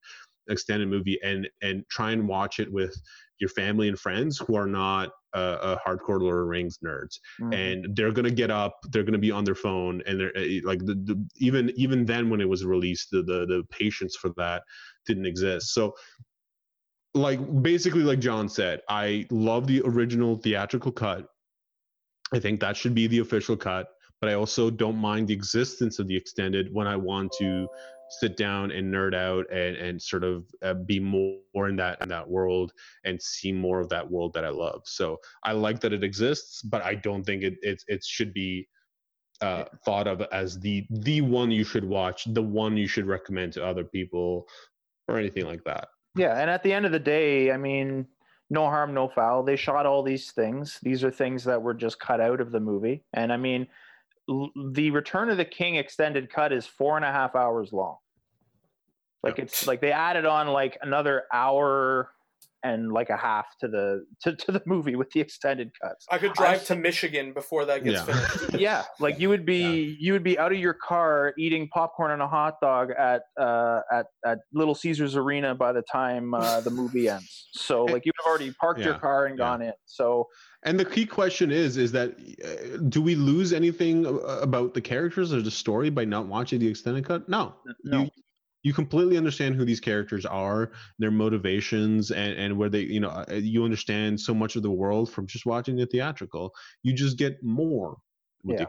[0.48, 2.94] extended movie and and try and watch it with
[3.40, 7.52] your family and friends who are not uh, a hardcore Lord of Rings nerds, mm-hmm.
[7.52, 10.78] and they're gonna get up, they're gonna be on their phone, and they're eh, like
[10.80, 14.62] the, the, even even then when it was released, the, the the patience for that
[15.06, 15.74] didn't exist.
[15.74, 15.94] So
[17.14, 21.26] like basically like John said, I love the original theatrical cut.
[22.32, 23.88] I think that should be the official cut,
[24.24, 27.68] but I also don't mind the existence of the extended when I want to
[28.08, 32.08] sit down and nerd out and and sort of uh, be more in that in
[32.08, 32.72] that world
[33.04, 34.80] and see more of that world that I love.
[34.86, 38.66] So I like that it exists, but I don't think it it, it should be
[39.42, 43.52] uh, thought of as the the one you should watch, the one you should recommend
[43.54, 44.46] to other people,
[45.06, 45.88] or anything like that.
[46.16, 48.06] Yeah, and at the end of the day, I mean,
[48.48, 49.42] no harm, no foul.
[49.42, 50.78] They shot all these things.
[50.82, 53.04] These are things that were just cut out of the movie.
[53.12, 53.66] And I mean,
[54.26, 57.96] the Return of the King extended cut is four and a half hours long.
[59.22, 62.10] Like it's like they added on like another hour
[62.64, 66.06] and like a half to the to, to the movie with the extended cuts.
[66.10, 68.26] I could drive I, to Michigan before that gets yeah.
[68.26, 68.54] finished.
[68.60, 69.96] yeah, like you would be yeah.
[70.00, 73.80] you would be out of your car eating popcorn and a hot dog at uh,
[73.92, 77.48] at at Little Caesars Arena by the time uh, the movie ends.
[77.52, 78.86] So like you've already parked yeah.
[78.86, 79.74] your car and gone in.
[79.84, 80.28] So
[80.62, 84.06] and the key question is is that uh, do we lose anything
[84.40, 87.28] about the characters or the story by not watching the extended cut?
[87.28, 87.54] No.
[87.84, 88.02] No.
[88.02, 88.10] You,
[88.64, 93.10] you completely understand who these characters are, their motivations, and and where they, you know,
[93.10, 96.52] uh, you understand so much of the world from just watching the theatrical.
[96.82, 97.98] You just get more.
[98.46, 98.66] yeah,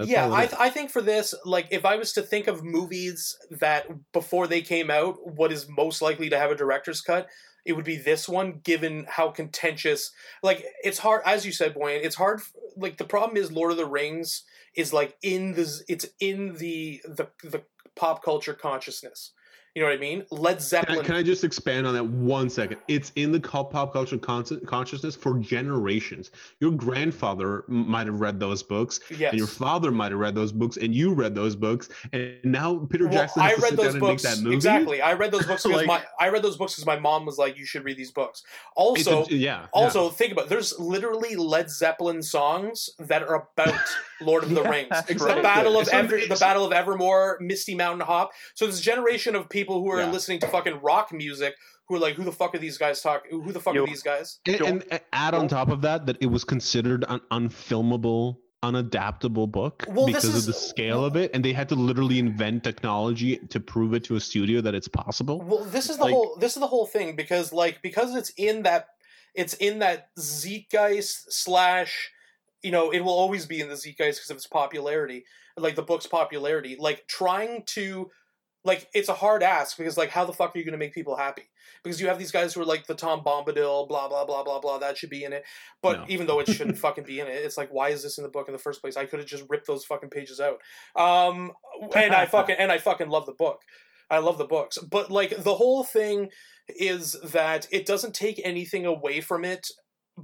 [0.00, 3.86] yeah I, I think for this, like, if I was to think of movies that
[4.12, 7.28] before they came out, what is most likely to have a director's cut,
[7.64, 10.10] it would be this one, given how contentious.
[10.42, 12.04] Like, it's hard, as you said, Boyan.
[12.04, 12.42] It's hard.
[12.76, 17.00] Like, the problem is Lord of the Rings is like in the it's in the
[17.04, 17.62] the the
[17.96, 19.32] pop culture consciousness.
[19.74, 20.24] You know what I mean?
[20.30, 20.98] Led Zeppelin.
[20.98, 22.78] Can I, can I just expand on that one second?
[22.86, 26.30] It's in the pop culture consciousness for generations.
[26.60, 29.30] Your grandfather might have read those books, yes.
[29.32, 32.86] and your father might have read those books, and you read those books, and now
[32.88, 35.02] Peter well, Jackson I read those books exactly.
[35.02, 37.38] I read those books because like, my I read those books because my mom was
[37.38, 38.44] like, "You should read these books."
[38.76, 39.66] Also, a, yeah.
[39.72, 40.10] Also, yeah.
[40.12, 40.50] think about it.
[40.50, 43.74] there's literally Led Zeppelin songs that are about
[44.24, 45.36] Lord of the Rings, exactly.
[45.36, 48.32] the Battle of Ever, the Battle of Evermore, Misty Mountain Hop.
[48.54, 50.10] So this generation of people who are yeah.
[50.10, 51.54] listening to fucking rock music
[51.88, 53.42] who are like, who the fuck are these guys talking?
[53.42, 54.38] Who the fuck Yo, are these guys?
[54.46, 59.84] And, and, add on top of that that it was considered an unfilmable, unadaptable book
[59.88, 63.36] well, because is, of the scale of it, and they had to literally invent technology
[63.36, 65.42] to prove it to a studio that it's possible.
[65.42, 68.30] Well, this is the like, whole this is the whole thing because like because it's
[68.30, 68.88] in that
[69.34, 72.10] it's in that zeitgeist slash
[72.64, 75.24] you know it will always be in the zeitgeist because of its popularity
[75.56, 78.10] like the book's popularity like trying to
[78.64, 80.94] like it's a hard ask because like how the fuck are you going to make
[80.94, 81.42] people happy?
[81.82, 84.58] Because you have these guys who are like the tom bombadil blah blah blah blah
[84.58, 85.44] blah that should be in it.
[85.82, 86.04] But no.
[86.08, 88.30] even though it shouldn't fucking be in it it's like why is this in the
[88.30, 88.96] book in the first place?
[88.96, 90.60] I could have just ripped those fucking pages out.
[90.96, 91.52] Um
[91.94, 93.60] and i fucking and i fucking love the book.
[94.10, 94.78] I love the books.
[94.78, 96.30] But like the whole thing
[96.68, 99.66] is that it doesn't take anything away from it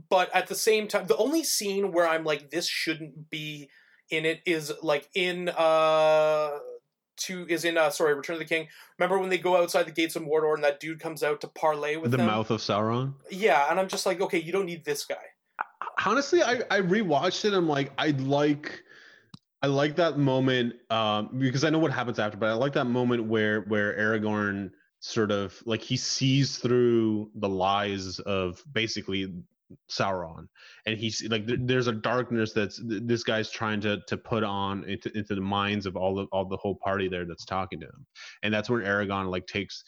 [0.09, 3.69] but at the same time the only scene where i'm like this shouldn't be
[4.11, 6.51] in it is like in uh
[7.21, 8.67] to is in uh sorry Return of the King.
[8.99, 11.49] Remember when they go outside the gates of Mordor and that dude comes out to
[11.49, 12.27] parlay with the them?
[12.27, 13.15] mouth of Sauron?
[13.31, 15.17] Yeah, and I'm just like, okay, you don't need this guy.
[16.05, 17.55] Honestly, I I rewatched it.
[17.55, 18.83] I'm like, I'd like.
[19.63, 22.87] I like that moment um, because I know what happens after, but I like that
[22.87, 24.71] moment where where Aragorn
[25.01, 29.31] sort of like he sees through the lies of basically
[29.91, 30.47] Sauron,
[30.87, 35.17] and he's like, there's a darkness that's this guy's trying to to put on into,
[35.17, 38.07] into the minds of all the all the whole party there that's talking to him,
[38.43, 39.85] and that's where Aragorn like takes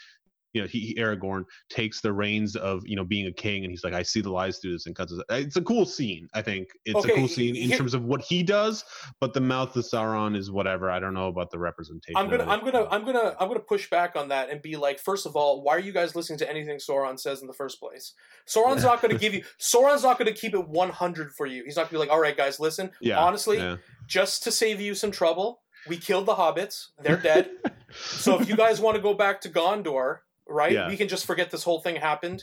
[0.53, 3.85] you know, he Aragorn takes the reins of you know being a king, and he's
[3.85, 5.25] like, I see the lies through this, and cuts it.
[5.31, 6.29] It's a cool scene.
[6.35, 8.85] I think it's okay, a cool scene in terms of what he does,
[9.21, 10.91] but the mouth of Sauron is whatever.
[10.91, 12.17] I don't know about the representation.
[12.17, 14.99] I'm gonna, I'm gonna, I'm gonna, I'm gonna push back on that and be like,
[14.99, 17.81] first of all, why are you guys listening to anything Sauron says in the first
[17.81, 18.15] place?
[18.47, 19.43] Sauron's not gonna give you.
[19.61, 21.63] Sauron's not gonna keep it 100 for you.
[21.65, 22.91] He's not gonna be like, all right, guys, listen.
[23.01, 23.77] Yeah, honestly, yeah.
[24.07, 26.89] just to save you some trouble We killed the hobbits.
[27.03, 27.51] They're dead.
[27.93, 30.19] so if you guys want to go back to Gondor,
[30.49, 30.73] right?
[30.73, 30.89] Yeah.
[30.89, 32.43] We can just forget this whole thing happened,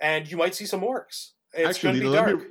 [0.00, 1.30] and you might see some orcs.
[1.52, 2.38] It's Actually, going to be let dark.
[2.40, 2.46] me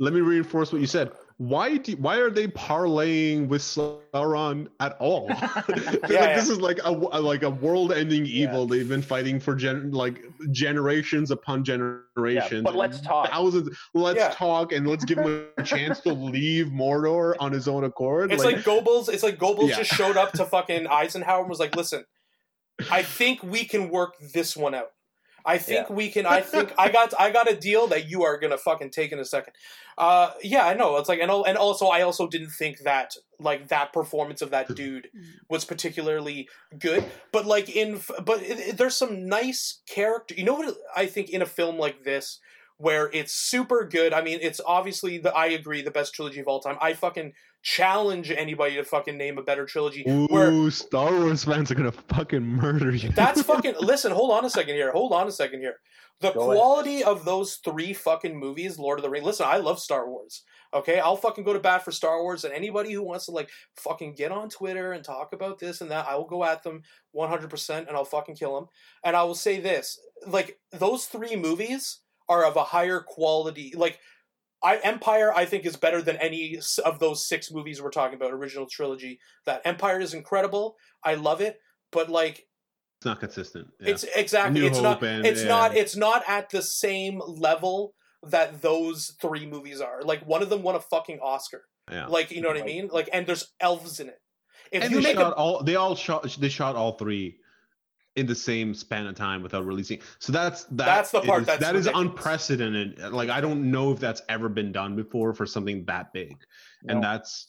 [0.00, 1.12] let me reinforce what you said.
[1.38, 5.26] Why do why are they parlaying with Sauron at all?
[5.68, 8.48] like, Yeah, This is like a, a- like a world-ending Yeah.
[8.48, 8.66] evil.
[8.66, 12.62] They've been fighting for gen like generations upon generations.
[12.62, 13.30] but let's talk.
[13.30, 13.76] Thousands.
[13.94, 14.28] Let's Yeah.
[14.30, 18.32] talk and let's give him a chance to leave Mordor on his own accord.
[18.32, 19.08] It's like, Goebbels.
[19.08, 19.78] It's like Goebbels Yeah.
[19.78, 22.04] just showed up to fucking Eisenhower and was like, "Listen,
[22.90, 24.90] I think we can work this one out.
[25.46, 26.24] I think we can.
[26.24, 27.12] I think I got.
[27.20, 29.52] I got a deal that you are gonna fucking take in a second.
[29.98, 30.96] Uh, yeah, I know.
[30.96, 34.74] It's like, and and also, I also didn't think that like that performance of that
[34.74, 35.08] dude
[35.50, 36.48] was particularly
[36.78, 37.04] good.
[37.30, 40.34] But like in, but it, it- there's some nice character.
[40.34, 42.40] You know what I think in a film like this.
[42.78, 44.12] Where it's super good.
[44.14, 45.32] I mean, it's obviously the.
[45.32, 46.76] I agree, the best trilogy of all time.
[46.80, 47.34] I fucking
[47.64, 50.04] challenge anybody to fucking name a better trilogy.
[50.06, 53.08] Ooh, where Star Wars fans are gonna fucking murder you.
[53.08, 53.74] that's fucking.
[53.80, 54.92] listen, hold on a second here.
[54.92, 55.76] Hold on a second here.
[56.20, 56.56] The Go ahead.
[56.56, 59.26] quality of those three fucking movies, Lord of the Rings.
[59.26, 60.44] Listen, I love Star Wars.
[60.72, 63.48] Okay, I'll fucking go to bat for Star Wars, and anybody who wants to like
[63.76, 66.82] fucking get on Twitter and talk about this and that, I will go at them
[67.12, 68.66] one hundred percent, and I'll fucking kill them.
[69.02, 73.72] And I will say this: like those three movies are of a higher quality.
[73.76, 73.98] Like,
[74.64, 78.32] I Empire, I think is better than any of those six movies we're talking about,
[78.32, 79.20] original trilogy.
[79.46, 80.76] That Empire is incredible.
[81.04, 81.58] I love it,
[81.92, 82.46] but like
[82.98, 83.68] It's not consistent.
[83.80, 83.90] Yeah.
[83.90, 85.48] it's exactly New it's not Hope and- it's yeah.
[85.48, 90.00] not it's not at the same level that those three movies are.
[90.02, 91.62] Like one of them won a fucking Oscar.
[91.92, 92.06] yeah.
[92.06, 92.66] Like you know what I Right.
[92.66, 92.88] mean?
[92.90, 94.18] Like and there's elves in it.
[94.72, 97.36] If and you they make shot a all they all shot they shot all three
[98.16, 101.46] in the same span of time without releasing so that's that That's the part is-
[101.46, 105.46] that's that is unprecedented like i don't know if that's ever been done before for
[105.46, 106.36] something that big
[106.88, 107.46] and that's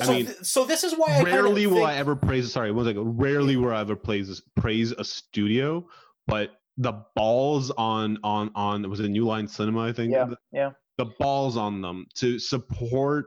[0.00, 2.52] I so, mean, th- so this is why I rarely will think- i ever praise
[2.52, 5.86] sorry one second rarely will i ever praise praise a studio
[6.26, 10.12] but the balls on on on was it new line cinema i think?
[10.12, 10.70] Yeah, yeah.
[10.98, 13.26] the balls on them to support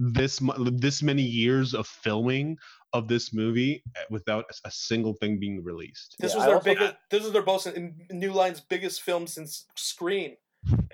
[0.00, 0.40] this
[0.72, 2.56] this many years of filming
[2.92, 6.16] of this movie uh, without a- a single thing being released.
[6.18, 6.94] This Yeah, was I their also- biggest.
[7.10, 7.68] This was their both
[8.10, 10.36] New Line's biggest film since Scream.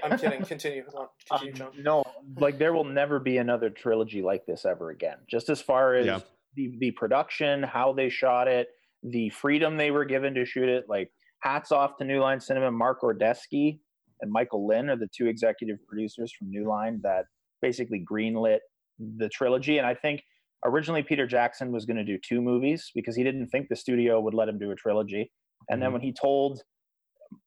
[0.02, 0.42] I'm kidding.
[0.54, 0.84] Continue.
[0.90, 1.40] Go on.
[1.40, 2.04] Continue, Um, no,
[2.38, 5.18] like there will never be another trilogy like this ever again.
[5.28, 6.20] Just as far as Yeah.
[6.54, 8.68] the the production, how they shot it,
[9.02, 10.88] the freedom they were given to shoot it.
[10.88, 12.70] Like hats off to New Line Cinema.
[12.72, 13.78] Mark Ordesky
[14.20, 17.26] and Michael Lynne are the two executive producers from New Line that
[17.62, 18.58] basically greenlit
[18.98, 19.78] the trilogy.
[19.78, 20.22] And I think
[20.64, 24.20] originally Peter Jackson was going to do two movies because he didn't think the studio
[24.20, 25.30] would let him do a trilogy.
[25.70, 25.94] And then Mhm.
[25.94, 26.62] when he told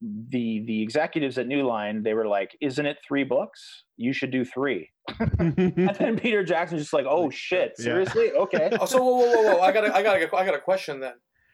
[0.01, 3.85] the the executives at New Line, they were like, "Isn't it three books?
[3.97, 4.89] You should do three.
[5.39, 7.83] And then Peter Jackson's just like, "Oh shit, Yeah.
[7.85, 8.31] seriously?
[8.31, 9.61] Okay." Oh, so whoa, whoa, whoa, whoa!
[9.61, 11.13] I got, I got, I got a question then.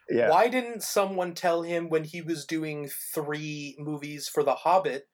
[0.10, 0.30] Yeah.
[0.30, 5.08] Why didn't someone tell him when he was doing three movies for The Hobbit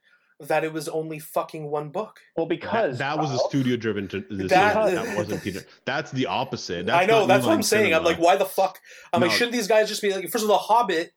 [0.47, 2.19] that it was only fucking one book?
[2.35, 5.61] Well, because that, that was a studio driven to That- that, that wasn't Peter.
[5.85, 6.85] That's the opposite.
[6.87, 7.93] That's I know that's what I'm saying.
[7.93, 8.79] I'm like, why the fuck?
[9.13, 10.29] I'm like, shouldn't these guys just be like?
[10.29, 11.11] First of all, The Hobbit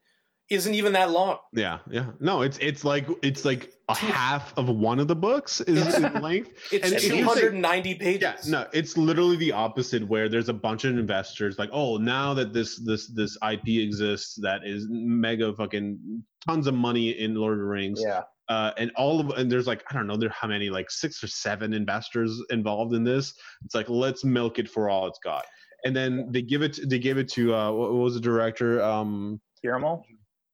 [0.51, 1.39] isn't even that long.
[1.55, 2.11] Yeah, yeah.
[2.21, 6.21] No, it's it's like it's like a half of one of the books is in
[6.21, 6.51] length.
[6.71, 8.21] It's And if you say- 290 pages.
[8.23, 12.35] Yeah, no, it's literally the opposite where there's a bunch of investors like, oh, now
[12.35, 17.55] that this this this IP exists that is mega fucking tons of money in Lord
[17.55, 18.25] of the Rings, Yeah.
[18.49, 21.23] Uh, and all of and there's like I don't know there how many like six
[21.23, 23.35] or seven investors involved in this.
[23.65, 25.47] It's like let's milk it for all it's got,
[25.85, 28.83] and then they give it they gave it to uh, what was the director?
[28.83, 30.03] Um, Guillermo.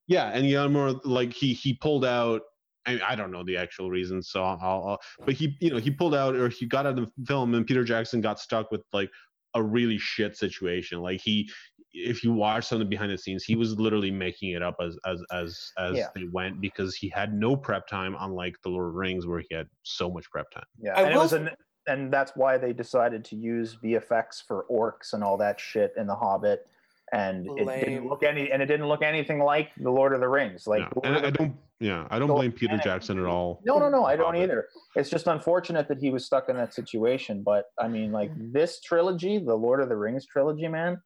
[0.07, 2.41] yeah, and Guillermo like he he pulled out.
[2.87, 4.99] I, I don't know the actual reasons, so I'll, I'll.
[5.23, 7.67] But he, you know, he pulled out or he got out of the film, and
[7.67, 9.11] Peter Jackson got stuck with like
[9.53, 11.01] a really shit situation.
[11.01, 11.49] Like he,
[11.93, 14.75] if you watch some of the behind the scenes, he was literally making it up
[14.81, 16.07] as as as as Yeah.
[16.15, 19.41] they went because he had no prep time, unlike the Lord of the Rings where
[19.47, 20.63] he had so much prep time.
[20.79, 20.93] Yeah.
[20.97, 21.49] I and it was an
[21.87, 26.05] and that's why they decided to use VFX for orcs and all that shit in
[26.07, 26.65] The Hobbit.
[27.13, 30.29] And it didn't look any and it didn't look anything like The Lord of the
[30.29, 30.67] Rings.
[30.67, 31.01] Like Yeah.
[31.03, 32.83] And I, I don't, yeah, I don't So blame Peter panic.
[32.85, 33.61] Jackson at all.
[33.65, 34.43] No, no, no, I don't Hobbit.
[34.43, 34.67] either.
[34.95, 37.41] It's just unfortunate that he was stuck in that situation.
[37.43, 41.01] But I mean, like this trilogy, the Lord of the Rings trilogy, man,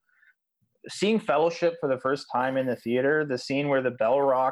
[0.90, 4.52] seeing Fellowship for the first time in the theater, the scene where the Balrog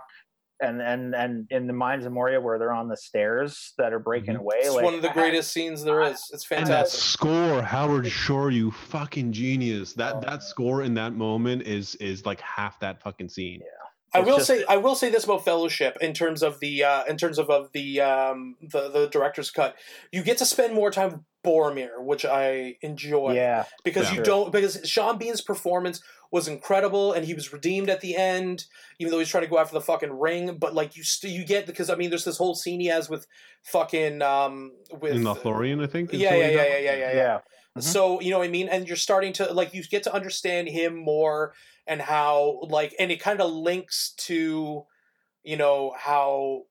[0.62, 4.00] and and and in the Mines of Moria where they're on the stairs that are
[4.00, 4.40] breaking Mhm.
[4.42, 6.22] away, It's like one of the greatest scenes there is.
[6.32, 7.00] It's And that fantastic.
[7.02, 9.94] score, Howard Shore, you fucking genius.
[9.94, 10.22] That Oh.
[10.22, 13.62] that score in that moment is is like half that fucking scene.
[14.16, 16.84] I It's will just- say I will say this about Fellowship in terms of the
[16.84, 19.76] uh, in terms of, of the um, the the director's cut.
[20.12, 23.34] You get to spend more time with Boromir, which I enjoy.
[23.34, 24.18] Yeah, because Yeah.
[24.18, 28.66] you don't because Sean Bean's performance was incredible and he was redeemed at the end,
[29.00, 30.58] even though he's trying to go after the fucking ring.
[30.58, 33.10] But like you, st- you get because I mean, there's this whole scene he has
[33.10, 33.28] with
[33.64, 36.14] fucking um with in Lothlorien, I think.
[36.14, 37.14] is yeah, what yeah, yeah, yeah, yeah, yeah, yeah.
[37.14, 37.39] yeah.
[37.78, 37.84] Mhm.
[37.84, 40.70] So you know what I mean, and you're starting to like you get to understand
[40.70, 41.54] him more
[41.88, 44.86] and how like and it kind of links to
[45.44, 46.64] you know how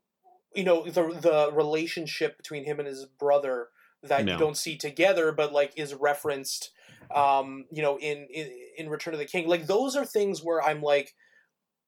[0.54, 3.68] you know the the relationship between him and his brother
[4.02, 4.32] that No.
[4.32, 6.70] you don't see together but like is referenced
[7.14, 10.62] um you know in, in in return of the king like those are things where
[10.62, 11.14] i'm like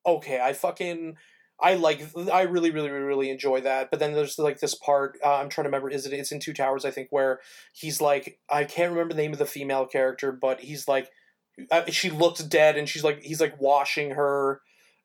[0.07, 1.17] okay i fucking
[1.61, 2.01] i like
[2.33, 5.49] i really really really, really enjoy that but then there's like this part uh, i'm
[5.49, 7.41] trying to remember is it it's in two towers i think where
[7.73, 11.11] he's like i can't remember the name of the female character but he's like
[11.71, 14.61] uh, she looks dead and she's like he's like washing her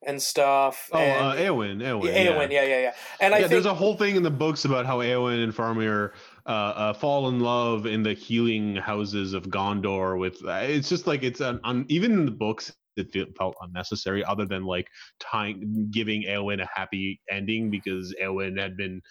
[0.06, 1.78] and stuff Oh, and, uh, Eowyn.
[1.84, 2.06] Eowyn.
[2.06, 2.94] yeah, Eowyn, yeah, yeah, yeah.
[3.20, 5.54] And I yeah, think there's a whole thing in the books about how Eowyn and
[5.54, 6.14] Faramir
[6.50, 10.20] uh, uh, fall in love in the healing houses of Gondor.
[10.20, 14.26] With uh, it's just like it's an un, even in the books it felt unnecessary,
[14.26, 14.88] other than like
[15.20, 19.02] tying giving Eowyn a happy ending because Eowyn had been.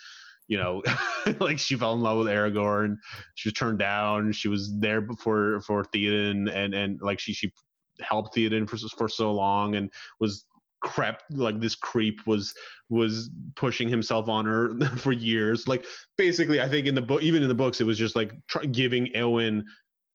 [0.51, 0.82] You know,
[1.41, 2.97] like she fell in love with Aragorn.
[3.34, 4.32] She was turned down.
[4.32, 7.53] She was there before for Theoden, and and like she she
[8.01, 10.47] helped Theoden for for so long, and was
[10.81, 12.55] crept like this creep was
[12.91, 15.66] was pushing himself on her for years.
[15.68, 15.85] Like
[16.16, 18.61] basically, I think in the book, even in the books, it was just like tr-
[18.66, 19.62] giving Eowyn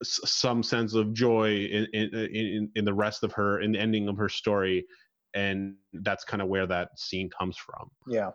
[0.02, 3.80] s- some sense of joy in, in in in the rest of her in the
[3.80, 4.86] ending of her story,
[5.34, 7.90] and that's kind of where that scene comes from.
[8.08, 8.30] yeah.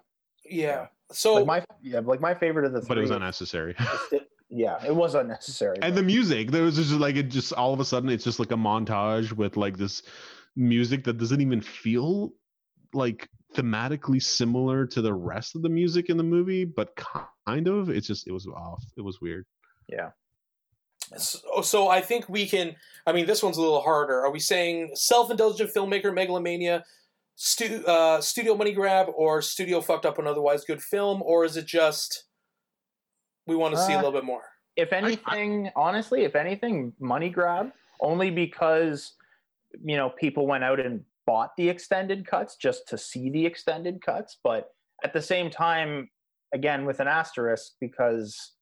[0.48, 0.86] yeah.
[1.10, 2.88] So Like my yeah, like my favorite of the three.
[2.88, 3.74] But it was unnecessary.
[4.50, 5.78] yeah, it was unnecessary.
[5.80, 8.38] and the music, there was just like it just all of a sudden it's just
[8.38, 10.02] like a montage with like this
[10.58, 12.32] music that doesn't even feel
[12.92, 17.88] like thematically similar to the rest of the music in the movie, but kind of.
[17.88, 18.84] It's just it was off.
[18.96, 19.46] It was weird.
[19.88, 20.10] yeah.
[21.16, 22.76] So, so I think we can.
[23.06, 24.20] I mean, this one's a little harder.
[24.26, 26.84] Are we saying self-indulgent filmmaker megalomania,
[27.36, 31.56] stu- uh, studio money grab, or studio fucked up an otherwise good film, or is
[31.56, 32.24] it just
[33.46, 34.42] we want to see a Uh, little bit more?
[34.76, 39.14] If anything, honestly, if anything, money grab only because
[39.84, 44.00] you know people went out and bought the extended cuts just to see the extended
[44.00, 44.68] cuts, but
[45.04, 46.08] at the same time,
[46.54, 48.54] again with an asterisk because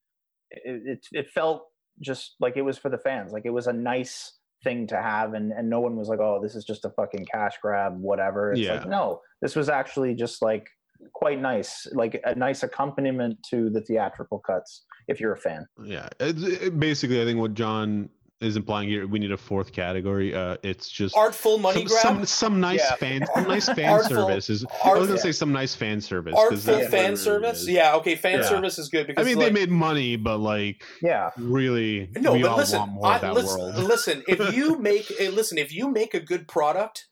[0.51, 1.63] it, it, it felt
[2.01, 4.33] just like it was for the fans, like it was a nice
[4.63, 7.25] thing to have, and and no one was like, oh, this is just a fucking
[7.31, 8.51] cash grab, whatever.
[8.51, 8.73] It's Yeah.
[8.79, 10.67] like no, this was actually just like
[11.13, 15.65] quite nice, like a nice accompaniment to the theatrical cuts if you're a fan.
[15.83, 19.71] Yeah, it's, it, basically, I think what John is implying here, we need a fourth
[19.71, 20.35] category.
[20.35, 22.95] Uh, it's just Artful money some, grab, some some nice Yeah.
[22.97, 24.65] fan some nice fan Artful- service is.
[24.83, 25.23] I was gonna yeah.
[25.23, 26.35] say some nice fan service.
[26.37, 27.61] artful that's what it fan service.
[27.61, 27.69] is.
[27.69, 28.45] Yeah, okay, fan Yeah.
[28.49, 32.33] service is good because I mean, like, they made money, but like Yeah, really, no,
[32.33, 33.75] we but all listen, want more I, of that listen, world.
[33.83, 34.23] listen.
[34.27, 37.07] If you make, eh, listen, if you make a good product,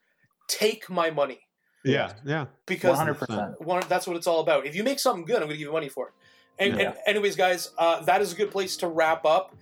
[0.48, 1.40] take my money
[1.84, 2.46] Yeah, yeah.
[2.68, 3.60] because hundred percent.
[3.62, 4.68] one, that's what it's all about.
[4.68, 6.14] If you make something good, I'm going to give you money for it.
[6.60, 6.90] And, Yeah.
[6.90, 9.56] and anyways, guys, uh, that is a good place to wrap up.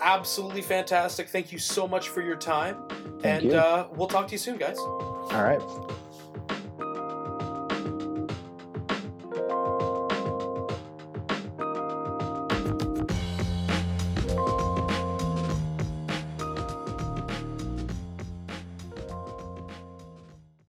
[0.00, 1.28] Absolutely fantastic.
[1.28, 2.76] Thank you so much for your time,
[3.20, 3.58] Thank and you.
[3.58, 4.78] Uh, we'll talk to you soon, guys.
[4.78, 5.60] All right.